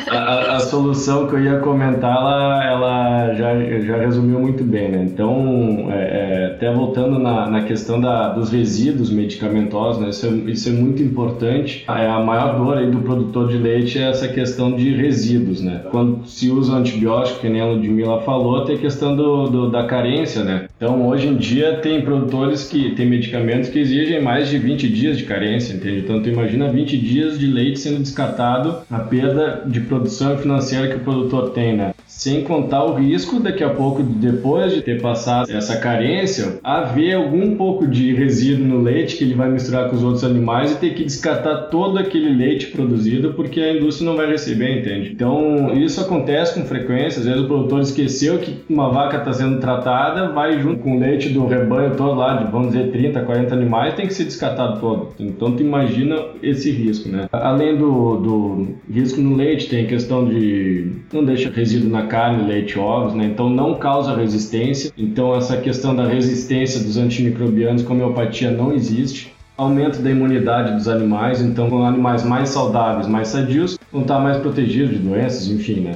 a, 0.10 0.55
a, 0.55 0.60
solução 0.60 1.27
que 1.27 1.36
eu 1.36 1.43
ia 1.43 1.60
comentar, 1.60 2.12
ela, 2.12 2.65
ela 2.65 3.33
já, 3.36 3.79
já 3.81 3.98
resumiu 3.98 4.39
muito 4.39 4.63
bem, 4.63 4.89
né? 4.89 5.03
Então, 5.03 5.89
é, 5.91 5.95
é, 5.95 6.45
até 6.48 6.74
voltando 6.74 7.19
na, 7.19 7.48
na 7.48 7.62
questão 7.62 8.01
da, 8.01 8.29
dos 8.29 8.51
resíduos 8.51 9.12
medicamentosos, 9.12 10.01
né? 10.01 10.10
Isso 10.10 10.25
é, 10.25 10.29
isso 10.29 10.69
é 10.69 10.72
muito 10.72 11.03
importante. 11.03 11.86
É, 11.88 12.07
a 12.07 12.19
maior 12.19 12.57
dor 12.57 12.79
aí 12.79 12.89
do 12.89 13.01
produtor 13.01 13.48
de 13.48 13.57
leite 13.57 14.00
é 14.00 14.10
essa 14.10 14.27
questão 14.27 14.75
de 14.75 14.89
resíduos, 14.95 15.62
né? 15.62 15.83
Quando 15.91 16.25
se 16.25 16.50
usa 16.50 16.74
antibiótico, 16.74 17.41
que 17.41 17.50
nem 17.50 17.62
a 17.62 17.65
Ludmilla 17.65 18.22
falou, 18.22 18.65
tem 18.65 18.75
a 18.75 18.79
questão 18.79 19.15
do, 19.15 19.48
do, 19.48 19.69
da 19.69 19.83
carência, 19.83 20.43
né? 20.43 20.65
Então, 20.77 21.07
hoje 21.07 21.27
em 21.27 21.36
dia, 21.36 21.75
tem 21.75 22.01
produtores 22.01 22.67
que 22.67 22.95
tem 22.95 23.05
medicamentos 23.05 23.69
que 23.69 23.77
exigem 23.77 24.19
mais 24.19 24.50
de 24.50 24.57
20 24.57 24.89
dias 24.89 25.15
de 25.15 25.25
carência 25.25 25.43
carência, 25.44 25.74
entende? 25.74 26.00
Então 26.00 26.22
tu 26.22 26.30
imagina 26.30 26.72
20 26.72 26.98
dias 26.98 27.38
de 27.38 27.48
leite 27.48 27.80
sendo 27.80 28.00
descartado, 28.00 28.78
a 28.90 29.00
perda 29.00 29.64
de 29.66 29.82
produção 29.82 30.38
financeira 30.38 30.88
que 30.88 30.96
o 30.96 31.00
produtor 31.00 31.50
tem, 31.50 31.76
né? 31.76 31.94
Sem 32.08 32.44
contar 32.44 32.86
o 32.86 32.94
risco 32.94 33.40
daqui 33.40 33.64
a 33.64 33.70
pouco, 33.70 34.02
depois 34.02 34.74
de 34.74 34.82
ter 34.82 35.02
passado 35.02 35.52
essa 35.52 35.78
carência, 35.78 36.60
haver 36.64 37.16
algum 37.16 37.58
pouco 37.58 37.88
de 37.88 38.14
resíduo 38.14 38.66
no 38.66 38.82
leite 38.82 39.18
que 39.18 39.24
ele 39.24 39.34
vai 39.34 39.50
misturar 39.50 39.90
com 39.90 39.96
os 39.96 40.04
outros 40.04 40.24
animais 40.24 40.72
e 40.72 40.76
ter 40.76 40.94
que 40.94 41.04
descartar 41.04 41.64
todo 41.64 41.98
aquele 41.98 42.34
leite 42.34 42.68
produzido 42.68 43.34
porque 43.34 43.60
a 43.60 43.74
indústria 43.74 44.10
não 44.10 44.16
vai 44.16 44.28
receber, 44.28 44.80
entende? 44.80 45.12
Então 45.12 45.74
isso 45.74 46.00
acontece 46.00 46.54
com 46.54 46.66
frequência, 46.66 47.20
às 47.20 47.26
vezes 47.26 47.42
o 47.42 47.48
produtor 47.48 47.82
esqueceu 47.82 48.38
que 48.38 48.60
uma 48.70 48.90
vaca 48.90 49.18
está 49.18 49.34
sendo 49.34 49.60
tratada, 49.60 50.32
vai 50.32 50.60
junto 50.60 50.82
com 50.82 50.96
o 50.96 51.00
leite 51.00 51.30
do 51.30 51.46
rebanho 51.48 51.96
todo 51.96 52.16
lá, 52.16 52.36
de 52.36 52.52
vamos 52.52 52.72
dizer 52.72 52.92
30, 52.92 53.22
40 53.22 53.54
animais, 53.54 53.96
tem 53.96 54.08
que 54.08 54.14
ser 54.14 54.26
descartado 54.26 54.80
todo. 54.80 55.14
Então 55.36 55.52
tu 55.52 55.63
imagina 55.63 56.16
esse 56.42 56.72
risco, 56.72 57.10
né? 57.10 57.28
Além 57.32 57.75
do, 57.78 58.18
do 58.18 58.68
risco 58.90 59.20
no 59.20 59.36
leite, 59.36 59.68
tem 59.68 59.86
a 59.86 59.88
questão 59.88 60.28
de 60.28 60.92
não 61.12 61.24
deixa 61.25 61.50
resíduo 61.50 61.90
na 61.90 62.08
carne, 62.08 62.48
leite, 62.48 62.78
ovos, 62.78 63.13
né? 63.13 63.25
Então 63.25 63.50
não 63.50 63.75
causa 63.75 64.16
resistência. 64.16 64.92
Então 64.98 65.36
essa 65.36 65.58
questão 65.58 65.96
da 65.96 66.08
resistência 66.08 66.82
dos 66.82 66.98
antimicrobianos 66.98 67.84
com 67.84 67.94
homeopatia 67.94 68.52
não 68.52 68.74
existe. 68.74 69.34
Aumento 69.56 70.02
da 70.02 70.10
imunidade 70.10 70.74
dos 70.74 70.88
animais, 70.88 71.40
então 71.40 71.70
com 71.70 71.86
animais 71.86 72.24
mais 72.25 72.50
saudáveis, 72.50 73.08
mais 73.08 73.28
sadios, 73.28 73.78
vão 73.92 74.02
estar 74.02 74.20
mais 74.20 74.38
protegidos 74.38 74.92
de 74.92 74.98
doenças, 74.98 75.48
enfim, 75.48 75.82
né? 75.82 75.96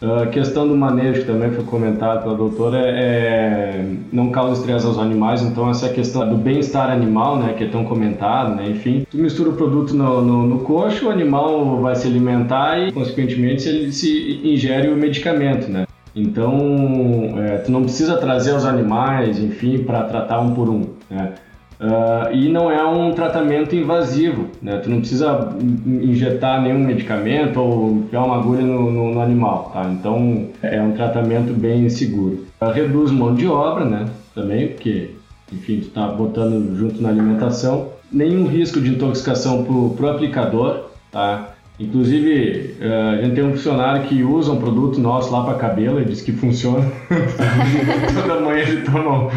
A 0.00 0.26
questão 0.26 0.68
do 0.68 0.76
manejo, 0.76 1.22
que 1.22 1.26
também 1.26 1.50
foi 1.50 1.64
comentado 1.64 2.22
pela 2.22 2.36
doutora, 2.36 2.78
é, 2.78 2.90
é, 2.90 3.84
não 4.12 4.30
causa 4.30 4.60
estresse 4.60 4.86
aos 4.86 4.96
animais, 4.96 5.42
então 5.42 5.68
essa 5.68 5.88
questão 5.88 6.28
do 6.28 6.36
bem-estar 6.36 6.88
animal, 6.88 7.36
né, 7.36 7.52
que 7.54 7.64
é 7.64 7.66
tão 7.66 7.84
comentado, 7.84 8.54
né, 8.54 8.68
enfim. 8.70 9.04
Tu 9.10 9.18
mistura 9.18 9.50
o 9.50 9.54
produto 9.54 9.94
no, 9.94 10.22
no, 10.22 10.46
no 10.46 10.58
coxo, 10.60 11.08
o 11.08 11.10
animal 11.10 11.80
vai 11.80 11.96
se 11.96 12.06
alimentar 12.06 12.78
e, 12.78 12.92
consequentemente, 12.92 13.68
ele 13.68 13.92
se 13.92 14.40
ingere 14.44 14.88
o 14.88 14.96
medicamento, 14.96 15.68
né. 15.68 15.84
Então, 16.14 17.34
é, 17.38 17.58
tu 17.58 17.72
não 17.72 17.82
precisa 17.82 18.16
trazer 18.18 18.54
os 18.54 18.64
animais, 18.64 19.40
enfim, 19.40 19.78
para 19.78 20.04
tratar 20.04 20.38
um 20.40 20.54
por 20.54 20.68
um, 20.68 20.82
né. 21.10 21.32
Uh, 21.80 22.34
e 22.34 22.48
não 22.48 22.70
é 22.70 22.84
um 22.84 23.12
tratamento 23.12 23.76
invasivo, 23.76 24.48
né? 24.60 24.78
Tu 24.78 24.90
não 24.90 24.98
precisa 24.98 25.56
injetar 25.86 26.60
nenhum 26.60 26.80
medicamento 26.80 27.60
ou 27.60 27.98
enfiar 27.98 28.24
uma 28.24 28.36
agulha 28.36 28.62
no, 28.62 28.90
no, 28.90 29.14
no 29.14 29.20
animal, 29.20 29.70
tá? 29.72 29.88
Então 29.88 30.48
é 30.60 30.82
um 30.82 30.92
tratamento 30.92 31.52
bem 31.52 31.88
seguro. 31.88 32.46
Uh, 32.60 32.70
reduz 32.70 33.12
mão 33.12 33.32
de 33.32 33.46
obra, 33.46 33.84
né? 33.84 34.06
Também, 34.34 34.68
porque, 34.68 35.10
enfim, 35.52 35.78
tu 35.80 35.88
está 35.88 36.08
botando 36.08 36.76
junto 36.76 37.00
na 37.00 37.10
alimentação. 37.10 37.90
Nenhum 38.10 38.46
risco 38.46 38.80
de 38.80 38.90
intoxicação 38.90 39.64
para 39.64 40.06
o 40.06 40.10
aplicador, 40.10 40.86
tá? 41.12 41.54
Inclusive, 41.80 42.74
eh, 42.80 43.18
a 43.18 43.22
gente 43.22 43.36
tem 43.36 43.44
um 43.44 43.52
funcionário 43.52 44.02
que 44.02 44.24
usa 44.24 44.50
um 44.50 44.56
produto 44.56 44.98
nosso 45.00 45.32
lá 45.32 45.44
para 45.44 45.54
cabelo 45.54 46.00
e 46.00 46.04
diz 46.04 46.20
que 46.20 46.32
funciona. 46.32 46.84
Toda 48.20 48.40
manhã 48.40 48.62
ele 48.62 48.82
toma 48.82 49.30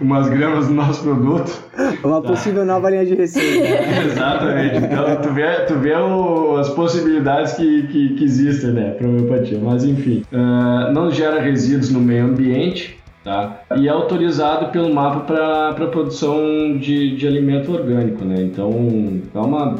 umas 0.00 0.28
gramas 0.30 0.68
do 0.68 0.74
nosso 0.74 1.02
produto. 1.02 1.62
Uma 2.02 2.22
tá. 2.22 2.28
possível 2.28 2.64
nova 2.64 2.88
linha 2.88 3.04
de 3.04 3.14
receita. 3.14 3.68
Exatamente. 4.06 4.76
Então, 4.76 5.16
tu 5.20 5.34
vê, 5.34 5.50
tu 5.66 5.74
vê 5.74 5.94
o, 5.94 6.56
as 6.56 6.70
possibilidades 6.70 7.52
que, 7.52 7.86
que, 7.88 8.14
que 8.14 8.24
existem 8.24 8.70
né, 8.70 8.90
para 8.92 9.06
homeopatia. 9.06 9.60
Mas, 9.62 9.84
enfim, 9.84 10.24
uh, 10.32 10.90
não 10.90 11.10
gera 11.10 11.38
resíduos 11.38 11.90
no 11.90 12.00
meio 12.00 12.24
ambiente. 12.24 12.98
Tá? 13.22 13.60
E 13.76 13.88
é 13.88 13.90
autorizado 13.90 14.70
pelo 14.70 14.92
mapa 14.92 15.20
para 15.20 15.86
produção 15.86 16.76
de, 16.78 17.16
de 17.16 17.26
alimento 17.26 17.72
orgânico. 17.72 18.22
Né? 18.24 18.42
Então, 18.42 18.70
é 19.34 19.38
uma 19.38 19.76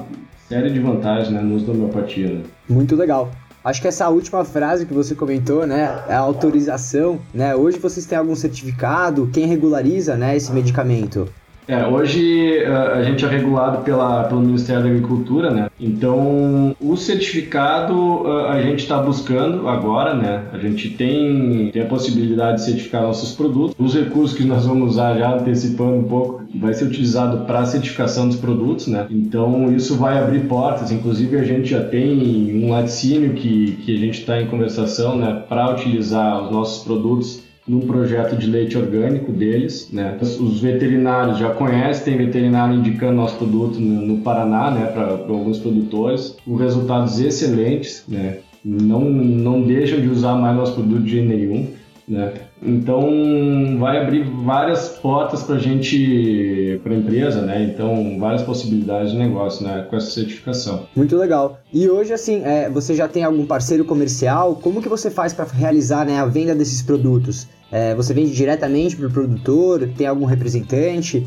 série 0.48 0.70
de 0.70 0.80
vantagens 0.80 1.30
né, 1.30 1.40
no 1.40 1.54
uso 1.54 1.66
da 1.66 1.72
homeopatia. 1.72 2.28
Né? 2.28 2.42
Muito 2.68 2.94
legal. 2.96 3.30
Acho 3.64 3.80
que 3.80 3.88
essa 3.88 4.08
última 4.10 4.44
frase 4.44 4.84
que 4.84 4.92
você 4.92 5.14
comentou, 5.14 5.66
né, 5.66 6.04
é 6.06 6.14
a 6.14 6.18
autorização, 6.18 7.18
né? 7.32 7.56
Hoje 7.56 7.78
vocês 7.78 8.04
têm 8.04 8.18
algum 8.18 8.36
certificado? 8.36 9.30
Quem 9.32 9.46
regulariza, 9.46 10.16
né, 10.16 10.36
esse 10.36 10.52
medicamento? 10.52 11.26
É, 11.66 11.86
hoje 11.86 12.58
eh, 12.58 12.66
a 12.66 13.02
gente 13.02 13.24
é 13.24 13.28
regulado 13.28 13.82
pela, 13.84 14.24
pelo 14.24 14.40
Ministério 14.40 14.82
da 14.82 14.88
Agricultura, 14.88 15.50
né? 15.50 15.70
Então, 15.80 16.76
o 16.78 16.94
certificado 16.96 18.22
eh, 18.26 18.48
a 18.50 18.62
gente 18.62 18.80
está 18.80 18.98
buscando 18.98 19.66
agora, 19.66 20.14
né? 20.14 20.44
A 20.52 20.58
gente 20.58 20.90
tem, 20.90 21.70
tem 21.72 21.82
a 21.82 21.86
possibilidade 21.86 22.58
de 22.58 22.64
certificar 22.66 23.02
nossos 23.02 23.34
produtos. 23.34 23.74
Os 23.78 23.94
recursos 23.94 24.36
que 24.36 24.44
nós 24.44 24.66
vamos 24.66 24.92
usar, 24.92 25.16
já 25.16 25.34
antecipando 25.34 25.96
um 25.96 26.04
pouco, 26.04 26.42
vai 26.54 26.74
ser 26.74 26.84
utilizado 26.84 27.46
para 27.46 27.60
a 27.60 27.66
certificação 27.66 28.28
dos 28.28 28.36
produtos, 28.36 28.86
né? 28.86 29.06
Então, 29.10 29.74
isso 29.74 29.96
vai 29.96 30.18
abrir 30.18 30.40
portas. 30.40 30.92
Inclusive, 30.92 31.38
a 31.38 31.44
gente 31.44 31.70
já 31.70 31.82
tem 31.82 32.62
um 32.62 32.70
laticínio 32.72 33.32
que, 33.32 33.78
que 33.84 33.94
a 33.94 33.98
gente 33.98 34.20
está 34.20 34.40
em 34.40 34.46
conversação, 34.48 35.16
né? 35.16 35.42
Para 35.48 35.70
utilizar 35.70 36.44
os 36.44 36.50
nossos 36.50 36.84
produtos 36.84 37.42
num 37.66 37.80
projeto 37.80 38.36
de 38.36 38.46
leite 38.46 38.76
orgânico 38.76 39.32
deles, 39.32 39.88
né? 39.90 40.18
Os 40.20 40.60
veterinários 40.60 41.38
já 41.38 41.50
conhecem, 41.50 42.04
tem 42.04 42.26
veterinário 42.26 42.76
indicando 42.76 43.14
nosso 43.14 43.36
produto 43.36 43.80
no, 43.80 44.18
Paraná, 44.18 44.70
né, 44.70 44.86
para 44.86 45.12
alguns 45.28 45.58
produtores, 45.58 46.36
com 46.44 46.56
resultados 46.56 47.18
excelentes, 47.20 48.04
né? 48.06 48.38
Não, 48.64 49.00
não 49.00 49.62
deixam 49.62 50.00
de 50.00 50.08
usar 50.08 50.34
mais 50.36 50.56
nosso 50.56 50.74
produto 50.74 51.02
de 51.02 51.20
nenhum. 51.20 51.68
Né? 52.06 52.34
Então 52.62 53.78
vai 53.78 53.98
abrir 53.98 54.24
várias 54.24 54.88
portas 54.88 55.42
para 55.42 55.56
a 55.56 55.58
gente, 55.58 56.78
para 56.82 56.92
a 56.92 56.96
empresa, 56.96 57.40
né? 57.40 57.64
Então 57.64 58.18
várias 58.18 58.42
possibilidades 58.42 59.12
de 59.12 59.18
negócio, 59.18 59.66
né? 59.66 59.86
Com 59.88 59.96
essa 59.96 60.10
certificação. 60.10 60.86
Muito 60.94 61.16
legal. 61.16 61.58
E 61.72 61.88
hoje 61.88 62.12
assim, 62.12 62.42
é, 62.44 62.68
você 62.68 62.94
já 62.94 63.08
tem 63.08 63.24
algum 63.24 63.46
parceiro 63.46 63.86
comercial? 63.86 64.56
Como 64.56 64.82
que 64.82 64.88
você 64.88 65.10
faz 65.10 65.32
para 65.32 65.46
realizar 65.46 66.04
né, 66.04 66.18
a 66.18 66.26
venda 66.26 66.54
desses 66.54 66.82
produtos? 66.82 67.48
É, 67.72 67.94
você 67.94 68.12
vende 68.12 68.32
diretamente 68.32 68.94
para 68.96 69.06
o 69.06 69.10
produtor? 69.10 69.88
Tem 69.96 70.06
algum 70.06 70.26
representante? 70.26 71.26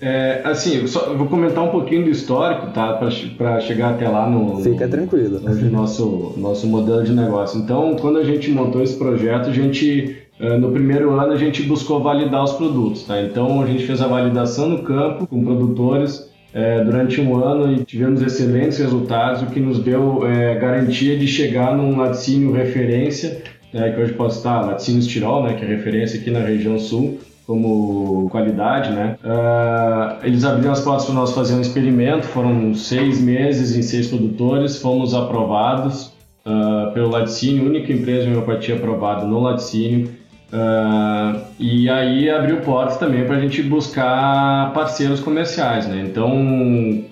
É, 0.00 0.42
assim, 0.44 0.80
eu, 0.80 0.88
só, 0.88 1.06
eu 1.06 1.16
vou 1.16 1.26
comentar 1.26 1.64
um 1.64 1.70
pouquinho 1.70 2.04
do 2.04 2.10
histórico, 2.10 2.72
tá? 2.72 2.94
Para 3.38 3.60
chegar 3.60 3.90
até 3.90 4.08
lá 4.08 4.28
no. 4.28 4.60
Fica 4.60 4.88
tranquilo. 4.88 5.40
No 5.40 5.70
nosso, 5.70 6.34
nosso 6.36 6.66
modelo 6.66 7.02
de 7.02 7.12
negócio. 7.12 7.60
Então, 7.60 7.96
quando 8.00 8.18
a 8.18 8.24
gente 8.24 8.50
montou 8.50 8.82
esse 8.82 8.96
projeto, 8.96 9.48
a 9.48 9.52
gente. 9.52 10.18
É, 10.40 10.58
no 10.58 10.72
primeiro 10.72 11.12
ano 11.12 11.32
a 11.32 11.36
gente 11.36 11.62
buscou 11.62 12.02
validar 12.02 12.42
os 12.42 12.54
produtos, 12.54 13.04
tá? 13.04 13.22
Então 13.22 13.62
a 13.62 13.66
gente 13.66 13.86
fez 13.86 14.02
a 14.02 14.08
validação 14.08 14.68
no 14.68 14.82
campo 14.82 15.28
com 15.28 15.44
produtores 15.44 16.28
é, 16.54 16.84
durante 16.84 17.20
um 17.20 17.36
ano 17.36 17.72
e 17.72 17.84
tivemos 17.84 18.22
excelentes 18.22 18.78
resultados, 18.78 19.42
o 19.42 19.46
que 19.46 19.58
nos 19.58 19.80
deu 19.80 20.24
é, 20.24 20.54
garantia 20.54 21.18
de 21.18 21.26
chegar 21.26 21.76
num 21.76 21.96
laticínio 21.96 22.52
referência, 22.52 23.42
né, 23.72 23.90
que 23.90 24.00
hoje 24.00 24.12
posso 24.12 24.38
estar 24.38 24.60
laticínio 24.60 25.00
estirol, 25.00 25.42
né, 25.42 25.54
que 25.54 25.64
é 25.64 25.68
referência 25.68 26.20
aqui 26.20 26.30
na 26.30 26.38
região 26.38 26.78
sul, 26.78 27.18
como 27.46 28.28
qualidade, 28.30 28.90
né? 28.90 29.16
Uh, 29.22 30.26
eles 30.26 30.44
abriram 30.44 30.72
as 30.72 30.80
portas 30.80 31.04
para 31.04 31.14
nós 31.14 31.32
fazer 31.32 31.54
um 31.54 31.60
experimento, 31.60 32.26
foram 32.26 32.74
seis 32.74 33.20
meses 33.20 33.76
em 33.76 33.82
seis 33.82 34.08
produtores, 34.08 34.78
fomos 34.78 35.14
aprovados 35.14 36.12
uh, 36.46 36.92
pelo 36.94 37.10
Laticínio, 37.10 37.66
única 37.66 37.92
empresa 37.92 38.22
de 38.22 38.28
homeopatia 38.28 38.76
aprovada 38.76 39.26
no 39.26 39.40
Laticínio, 39.40 40.08
uh, 40.52 41.40
e 41.58 41.88
aí 41.90 42.30
abriu 42.30 42.62
portas 42.62 42.96
também 42.96 43.26
para 43.26 43.36
a 43.36 43.40
gente 43.40 43.62
buscar 43.62 44.72
parceiros 44.72 45.20
comerciais, 45.20 45.86
né? 45.86 46.02
Então, 46.08 46.30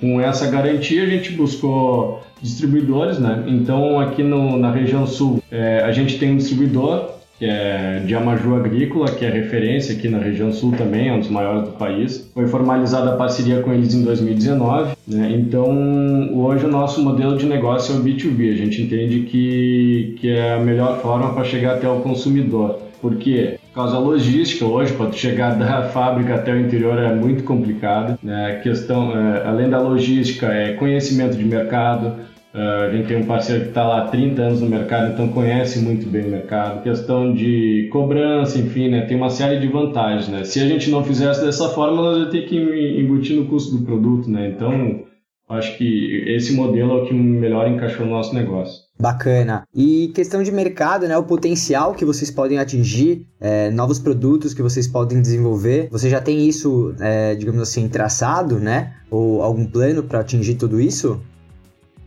com 0.00 0.18
essa 0.18 0.50
garantia, 0.50 1.02
a 1.02 1.06
gente 1.06 1.32
buscou 1.32 2.22
distribuidores, 2.40 3.18
né? 3.18 3.44
Então, 3.46 4.00
aqui 4.00 4.22
no, 4.22 4.58
na 4.58 4.70
região 4.70 5.06
sul, 5.06 5.42
é, 5.50 5.82
a 5.84 5.92
gente 5.92 6.18
tem 6.18 6.32
um 6.32 6.36
distribuidor 6.36 7.21
que 7.42 7.46
é 7.46 8.00
de 8.06 8.14
Amaju 8.14 8.54
Agrícola, 8.54 9.10
que 9.10 9.24
é 9.24 9.28
referência 9.28 9.96
aqui 9.96 10.08
na 10.08 10.18
região 10.18 10.52
sul 10.52 10.70
também, 10.78 11.08
é 11.08 11.12
um 11.12 11.18
dos 11.18 11.28
maiores 11.28 11.64
do 11.64 11.72
país. 11.72 12.30
Foi 12.32 12.46
formalizada 12.46 13.14
a 13.14 13.16
parceria 13.16 13.60
com 13.62 13.72
eles 13.72 13.92
em 13.94 14.04
2019, 14.04 14.92
né? 15.08 15.32
então 15.36 16.38
hoje 16.38 16.66
o 16.66 16.68
nosso 16.68 17.02
modelo 17.02 17.36
de 17.36 17.44
negócio 17.44 17.96
é 17.96 17.98
o 17.98 18.00
B2B, 18.00 18.52
a 18.52 18.56
gente 18.56 18.80
entende 18.80 19.22
que, 19.22 20.14
que 20.20 20.30
é 20.30 20.54
a 20.54 20.60
melhor 20.60 21.02
forma 21.02 21.34
para 21.34 21.42
chegar 21.42 21.74
até 21.74 21.88
o 21.88 21.96
consumidor. 21.96 22.78
Por 23.00 23.16
quê? 23.16 23.58
Por 23.70 23.74
causa 23.74 23.94
da 23.94 23.98
logística, 23.98 24.64
hoje, 24.64 24.92
para 24.92 25.10
chegar 25.10 25.58
da 25.58 25.82
fábrica 25.90 26.36
até 26.36 26.52
o 26.52 26.60
interior 26.60 26.96
é 26.96 27.12
muito 27.12 27.42
complicado. 27.42 28.16
Né? 28.22 28.52
A 28.52 28.60
questão, 28.60 29.18
é, 29.18 29.44
além 29.44 29.68
da 29.68 29.80
logística, 29.80 30.46
é 30.46 30.74
conhecimento 30.74 31.36
de 31.36 31.44
mercado, 31.44 32.14
Uh, 32.54 32.82
a 32.82 32.90
gente 32.90 33.08
tem 33.08 33.16
um 33.16 33.24
parceiro 33.24 33.62
que 33.62 33.68
está 33.68 33.86
lá 33.86 34.02
há 34.02 34.08
30 34.08 34.42
anos 34.42 34.60
no 34.60 34.68
mercado, 34.68 35.12
então 35.12 35.28
conhece 35.28 35.78
muito 35.78 36.06
bem 36.08 36.26
o 36.26 36.30
mercado. 36.30 36.82
Questão 36.82 37.32
de 37.32 37.88
cobrança, 37.90 38.58
enfim, 38.58 38.88
né, 38.88 39.06
tem 39.06 39.16
uma 39.16 39.30
série 39.30 39.58
de 39.58 39.68
vantagens. 39.68 40.28
Né? 40.28 40.44
Se 40.44 40.60
a 40.60 40.66
gente 40.66 40.90
não 40.90 41.02
fizesse 41.02 41.44
dessa 41.44 41.70
forma, 41.70 42.02
nós 42.02 42.18
ia 42.18 42.26
ter 42.26 42.42
que 42.42 42.56
embutir 43.00 43.36
no 43.36 43.46
custo 43.46 43.76
do 43.76 43.84
produto. 43.84 44.30
Né? 44.30 44.48
Então, 44.48 45.02
Acho 45.52 45.76
que 45.76 46.24
esse 46.28 46.54
modelo 46.54 46.92
é 46.92 47.02
o 47.02 47.06
que 47.06 47.12
melhor 47.12 47.68
encaixou 47.68 48.06
no 48.06 48.12
nosso 48.12 48.34
negócio. 48.34 48.80
Bacana. 48.98 49.64
E 49.74 50.10
questão 50.14 50.42
de 50.42 50.50
mercado, 50.50 51.06
né? 51.06 51.16
O 51.18 51.24
potencial 51.24 51.92
que 51.92 52.06
vocês 52.06 52.30
podem 52.30 52.58
atingir, 52.58 53.26
é, 53.38 53.70
novos 53.70 53.98
produtos 53.98 54.54
que 54.54 54.62
vocês 54.62 54.88
podem 54.88 55.20
desenvolver. 55.20 55.88
Você 55.90 56.08
já 56.08 56.22
tem 56.22 56.48
isso, 56.48 56.94
é, 56.98 57.34
digamos 57.34 57.60
assim, 57.60 57.86
traçado, 57.86 58.58
né? 58.58 58.94
Ou 59.10 59.42
algum 59.42 59.66
plano 59.66 60.02
para 60.02 60.20
atingir 60.20 60.54
tudo 60.54 60.80
isso? 60.80 61.20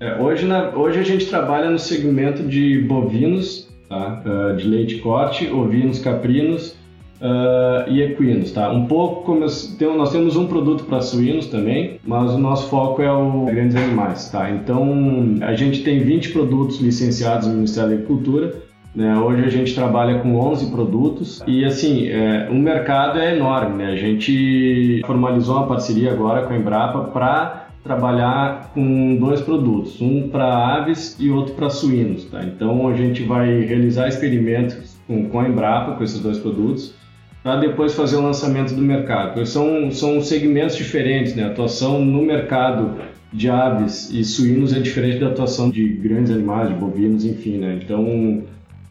É, 0.05 0.21
hoje, 0.21 0.45
na, 0.45 0.69
hoje 0.69 0.99
a 0.99 1.03
gente 1.03 1.25
trabalha 1.25 1.67
no 1.67 1.79
segmento 1.79 2.43
de 2.43 2.79
bovinos, 2.81 3.67
tá? 3.89 4.21
Uh, 4.23 4.55
de 4.55 4.67
leite 4.67 4.99
corte, 4.99 5.51
ovinos 5.51 5.97
caprinos 5.97 6.75
uh, 7.19 7.89
e 7.89 8.03
equinos, 8.03 8.51
tá? 8.51 8.71
Um 8.71 8.85
pouco 8.85 9.23
como 9.23 9.39
nós 9.39 10.11
temos 10.11 10.35
um 10.35 10.45
produto 10.45 10.83
para 10.83 11.01
suínos 11.01 11.47
também, 11.47 11.99
mas 12.05 12.29
o 12.29 12.37
nosso 12.37 12.69
foco 12.69 13.01
é 13.01 13.11
o 13.11 13.45
grandes 13.45 13.75
animais, 13.75 14.29
tá? 14.29 14.51
Então 14.51 15.39
a 15.41 15.55
gente 15.55 15.81
tem 15.81 15.97
20 15.97 16.33
produtos 16.33 16.79
licenciados 16.79 17.47
no 17.47 17.55
Ministério 17.55 17.89
da 17.89 17.95
Agricultura. 17.95 18.53
Né? 18.93 19.13
Hoje 19.17 19.43
a 19.43 19.49
gente 19.49 19.75
trabalha 19.75 20.19
com 20.19 20.35
11 20.35 20.71
produtos 20.71 21.43
e 21.45 21.65
assim 21.65 22.07
é, 22.07 22.47
o 22.49 22.55
mercado 22.55 23.19
é 23.19 23.35
enorme. 23.35 23.83
Né? 23.83 23.91
A 23.91 23.95
gente 23.97 25.01
formalizou 25.05 25.57
uma 25.57 25.67
parceria 25.67 26.13
agora 26.13 26.43
com 26.43 26.53
a 26.53 26.57
Embrapa 26.57 27.01
para 27.11 27.64
trabalhar 27.85 28.71
com 28.73 29.15
dois 29.15 29.41
produtos, 29.41 30.01
um 30.01 30.27
para 30.27 30.75
aves 30.75 31.15
e 31.19 31.29
outro 31.29 31.53
para 31.53 31.69
suínos. 31.69 32.25
Tá? 32.25 32.43
Então 32.43 32.87
a 32.87 32.95
gente 32.95 33.21
vai 33.21 33.61
realizar 33.61 34.07
experimentos 34.07 34.97
com, 35.05 35.29
com 35.29 35.39
a 35.39 35.47
Embrapa 35.47 35.93
com 35.93 36.03
esses 36.03 36.19
dois 36.19 36.39
produtos 36.39 36.95
para 37.43 37.57
depois 37.57 37.93
fazer 37.93 38.15
o 38.15 38.21
lançamento 38.21 38.73
do 38.73 38.81
mercado. 38.81 39.45
São, 39.45 39.91
são 39.91 40.19
segmentos 40.19 40.75
diferentes, 40.75 41.35
né? 41.35 41.43
A 41.43 41.47
atuação 41.49 42.03
no 42.03 42.23
mercado 42.23 42.95
de 43.31 43.47
aves 43.51 44.09
e 44.09 44.23
suínos 44.23 44.75
é 44.75 44.79
diferente 44.79 45.19
da 45.19 45.27
atuação 45.27 45.69
de 45.69 45.87
grandes 45.87 46.31
animais, 46.31 46.69
de 46.69 46.73
bovinos, 46.73 47.23
enfim, 47.23 47.59
né? 47.59 47.79
Então, 47.83 48.41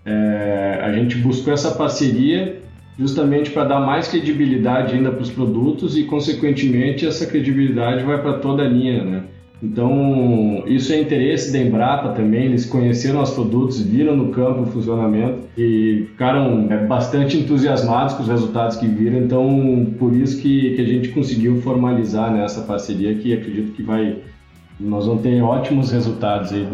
é, 0.06 0.78
a 0.80 0.92
gente 0.92 1.16
buscou 1.18 1.52
essa 1.52 1.72
parceria 1.72 2.62
justamente 2.98 3.50
para 3.50 3.64
dar 3.64 3.80
mais 3.80 4.08
credibilidade 4.08 4.94
ainda 4.94 5.10
para 5.10 5.22
os 5.22 5.30
produtos 5.30 5.96
e, 5.96 6.04
consequentemente, 6.04 7.06
essa 7.06 7.26
credibilidade 7.26 8.04
vai 8.04 8.20
para 8.20 8.34
toda 8.34 8.62
a 8.62 8.68
linha, 8.68 9.04
né? 9.04 9.24
Então, 9.62 10.62
isso 10.66 10.92
é 10.92 11.00
interesse 11.00 11.50
da 11.50 11.58
Embrapa 11.58 12.10
também, 12.10 12.44
eles 12.44 12.66
conheceram 12.66 13.22
os 13.22 13.30
produtos, 13.30 13.80
viram 13.80 14.14
no 14.14 14.28
campo 14.28 14.62
o 14.62 14.66
funcionamento 14.66 15.38
e 15.56 16.04
ficaram 16.10 16.66
é, 16.70 16.84
bastante 16.84 17.38
entusiasmados 17.38 18.14
com 18.14 18.22
os 18.22 18.28
resultados 18.28 18.76
que 18.76 18.86
viram, 18.86 19.18
então 19.18 19.94
por 19.98 20.14
isso 20.14 20.40
que, 20.42 20.74
que 20.74 20.82
a 20.82 20.84
gente 20.84 21.08
conseguiu 21.10 21.62
formalizar 21.62 22.30
né, 22.30 22.44
parceria 22.66 23.14
que 23.14 23.32
acredito 23.32 23.72
que 23.72 23.82
vai 23.82 24.18
nós 24.78 25.06
vamos 25.06 25.22
ter 25.22 25.40
ótimos 25.40 25.92
resultados 25.92 26.52
aí 26.52 26.66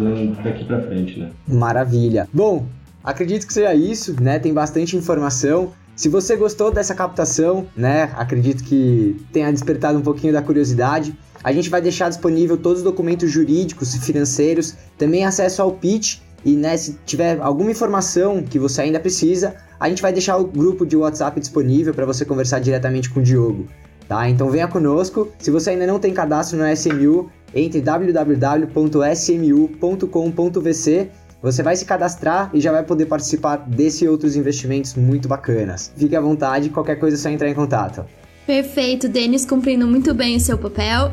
daqui 0.42 0.64
para 0.64 0.80
frente, 0.80 1.18
né? 1.18 1.30
Maravilha. 1.46 2.26
Bom, 2.32 2.66
acredito 3.04 3.46
que 3.46 3.52
seja 3.52 3.74
isso, 3.74 4.16
né? 4.20 4.38
Tem 4.38 4.54
bastante 4.54 4.96
informação. 4.96 5.70
Se 6.00 6.08
você 6.08 6.34
gostou 6.34 6.72
dessa 6.72 6.94
captação, 6.94 7.66
né? 7.76 8.10
Acredito 8.16 8.64
que 8.64 9.22
tenha 9.30 9.52
despertado 9.52 9.98
um 9.98 10.00
pouquinho 10.00 10.32
da 10.32 10.40
curiosidade. 10.40 11.14
A 11.44 11.52
gente 11.52 11.68
vai 11.68 11.82
deixar 11.82 12.08
disponível 12.08 12.56
todos 12.56 12.78
os 12.78 12.84
documentos 12.84 13.30
jurídicos 13.30 13.94
e 13.94 14.00
financeiros, 14.00 14.74
também 14.96 15.26
acesso 15.26 15.60
ao 15.60 15.72
pitch 15.72 16.20
e 16.42 16.56
né, 16.56 16.74
se 16.78 16.96
tiver 17.04 17.38
alguma 17.42 17.70
informação 17.70 18.42
que 18.42 18.58
você 18.58 18.80
ainda 18.80 18.98
precisa, 18.98 19.54
a 19.78 19.90
gente 19.90 20.00
vai 20.00 20.10
deixar 20.10 20.38
o 20.38 20.46
grupo 20.46 20.86
de 20.86 20.96
WhatsApp 20.96 21.38
disponível 21.38 21.92
para 21.92 22.06
você 22.06 22.24
conversar 22.24 22.60
diretamente 22.60 23.10
com 23.10 23.20
o 23.20 23.22
Diogo. 23.22 23.66
Tá? 24.08 24.26
Então 24.26 24.48
venha 24.48 24.68
conosco. 24.68 25.28
Se 25.38 25.50
você 25.50 25.68
ainda 25.68 25.86
não 25.86 25.98
tem 25.98 26.14
cadastro 26.14 26.58
no 26.58 26.64
SMU, 26.72 27.30
entre 27.54 27.82
www.smu.com.vc. 27.82 28.70
Você 31.42 31.62
vai 31.62 31.74
se 31.74 31.86
cadastrar 31.86 32.50
e 32.52 32.60
já 32.60 32.70
vai 32.70 32.82
poder 32.82 33.06
participar 33.06 33.56
desse 33.56 34.04
e 34.04 34.08
outros 34.08 34.36
investimentos 34.36 34.94
muito 34.94 35.26
bacanas. 35.26 35.90
Fique 35.96 36.14
à 36.14 36.20
vontade, 36.20 36.68
qualquer 36.68 36.96
coisa 36.96 37.16
é 37.16 37.18
só 37.18 37.30
entrar 37.30 37.48
em 37.48 37.54
contato. 37.54 38.04
Perfeito, 38.46 39.08
Denis 39.08 39.46
cumprindo 39.46 39.86
muito 39.86 40.12
bem 40.12 40.36
o 40.36 40.40
seu 40.40 40.58
papel. 40.58 41.10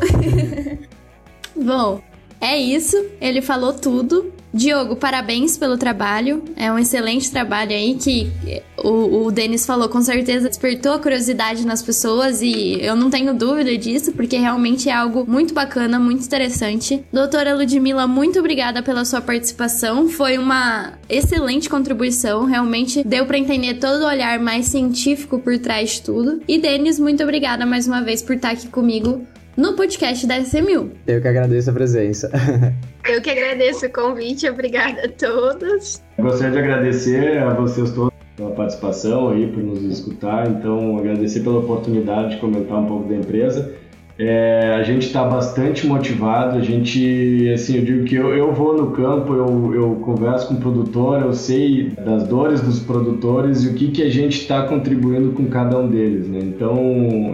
Bom, 1.56 2.02
é 2.42 2.58
isso, 2.58 2.98
ele 3.22 3.42
falou 3.42 3.74
tudo. 3.74 4.34
Diogo, 4.54 4.96
parabéns 4.96 5.58
pelo 5.58 5.78
trabalho. 5.78 6.44
É 6.56 6.72
um 6.72 6.80
excelente 6.80 7.30
trabalho 7.32 7.72
aí 7.72 7.96
que 7.96 8.32
o, 8.78 9.26
o 9.26 9.32
Denis 9.32 9.66
falou, 9.66 9.90
com 9.90 10.02
certeza 10.02 10.48
despertou 10.48 10.94
a 10.94 11.00
curiosidade 11.00 11.66
nas 11.66 11.82
pessoas 11.82 12.42
e 12.42 12.78
eu 12.82 12.96
não 12.96 13.10
tenho 13.10 13.34
dúvida 13.34 13.78
disso, 13.78 14.12
porque 14.14 14.38
realmente 14.38 14.90
é 14.90 14.94
algo 14.94 15.26
muito 15.28 15.54
bacana, 15.54 16.00
muito 16.00 16.26
interessante. 16.26 17.04
Doutora 17.12 17.56
Ludmila, 17.56 18.08
muito 18.08 18.40
obrigada 18.40 18.82
pela 18.82 19.06
sua 19.06 19.22
participação. 19.22 20.08
Foi 20.10 20.38
uma 20.38 20.94
excelente 21.10 21.70
contribuição, 21.70 22.46
realmente 22.46 23.04
deu 23.04 23.26
para 23.26 23.38
entender 23.38 23.76
todo 23.76 24.04
o 24.04 24.08
olhar 24.08 24.40
mais 24.40 24.68
científico 24.68 25.40
por 25.40 25.58
trás 25.60 25.92
de 25.92 26.02
tudo. 26.04 26.42
E 26.48 26.58
Denis, 26.58 27.00
muito 27.00 27.22
obrigada 27.24 27.66
mais 27.66 27.88
uma 27.88 28.02
vez 28.02 28.22
por 28.22 28.36
estar 28.36 28.52
aqui 28.52 28.68
comigo 28.68 29.26
no 29.58 29.74
podcast 29.74 30.28
da 30.28 30.40
SMU. 30.40 30.92
Eu 31.08 31.20
que 31.20 31.28
agradeço 31.28 31.72
a 31.72 31.74
presença. 31.74 32.32
Eu 33.10 33.22
que 33.22 33.30
agradeço 33.30 33.88
o 33.88 33.90
convite, 33.92 34.48
obrigada 34.48 35.06
a 35.06 35.10
todos. 35.10 36.02
Gostaria 36.20 36.52
de 36.52 36.60
agradecer 36.60 37.40
a 37.40 37.54
vocês 37.54 37.92
todos 37.92 38.14
pela 38.36 38.52
participação 38.52 39.30
aí, 39.30 39.48
por 39.48 39.64
nos 39.64 39.82
escutar. 39.82 40.48
Então, 40.48 40.98
agradecer 40.98 41.40
pela 41.40 41.60
oportunidade 41.60 42.36
de 42.36 42.38
comentar 42.38 42.78
um 42.78 42.86
pouco 42.86 43.10
da 43.10 43.16
empresa. 43.16 43.74
É, 44.20 44.74
a 44.74 44.82
gente 44.82 45.06
está 45.06 45.24
bastante 45.24 45.86
motivado, 45.86 46.58
a 46.58 46.62
gente, 46.62 47.52
assim, 47.54 47.78
eu 47.78 47.86
digo 47.86 48.04
que 48.04 48.16
eu, 48.16 48.34
eu 48.34 48.52
vou 48.52 48.76
no 48.76 48.90
campo, 48.92 49.36
eu, 49.36 49.76
eu 49.76 49.96
converso 49.98 50.48
com 50.48 50.56
o 50.56 50.58
produtor, 50.58 51.22
eu 51.22 51.34
sei 51.34 51.92
das 51.92 52.28
dores 52.28 52.60
dos 52.62 52.80
produtores 52.80 53.64
e 53.64 53.68
o 53.68 53.74
que, 53.76 53.90
que 53.90 54.02
a 54.02 54.10
gente 54.10 54.42
está 54.42 54.64
contribuindo 54.64 55.34
com 55.34 55.46
cada 55.46 55.78
um 55.78 55.88
deles, 55.88 56.28
né? 56.28 56.40
Então, 56.42 56.78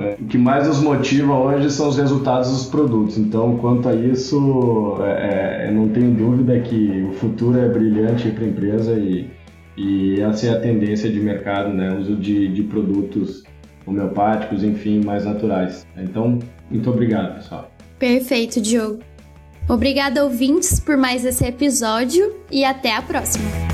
é, 0.04 0.18
o 0.20 0.26
que 0.26 0.38
mais 0.38 0.68
nos 0.68 0.82
motiva 0.82 1.34
hoje 1.34 1.72
são 1.72 1.88
os 1.88 1.98
resultados 1.98 2.52
dos 2.52 2.66
produtos. 2.66 3.18
Então, 3.18 3.58
quanto 3.58 3.88
a 3.88 3.96
isso, 3.96 4.98
é, 5.06 5.68
é 5.68 5.72
não 5.72 5.88
tenho 5.88 6.12
dúvida 6.12 6.60
que 6.60 7.08
o 7.10 7.14
futuro 7.14 7.58
é 7.58 7.70
brilhante 7.70 8.30
para 8.30 8.44
a 8.44 8.48
empresa 8.48 8.92
e, 8.94 9.30
e 9.78 10.20
essa 10.20 10.48
é 10.48 10.50
a 10.50 10.60
tendência 10.60 11.10
de 11.10 11.20
mercado, 11.22 11.70
né? 11.74 11.94
O 11.94 12.00
uso 12.00 12.16
de, 12.18 12.50
de 12.50 12.64
produtos 12.64 13.44
homeopáticos, 13.86 14.64
enfim, 14.64 15.02
mais 15.04 15.26
naturais. 15.26 15.86
Então, 15.98 16.40
muito 16.70 16.90
obrigado, 16.90 17.36
pessoal. 17.36 17.72
Perfeito, 18.00 18.60
Diogo. 18.60 19.00
Obrigada, 19.68 20.24
ouvintes, 20.24 20.80
por 20.80 20.98
mais 20.98 21.24
esse 21.24 21.46
episódio 21.46 22.36
e 22.52 22.66
até 22.66 22.94
a 22.96 23.02
próxima. 23.02 23.73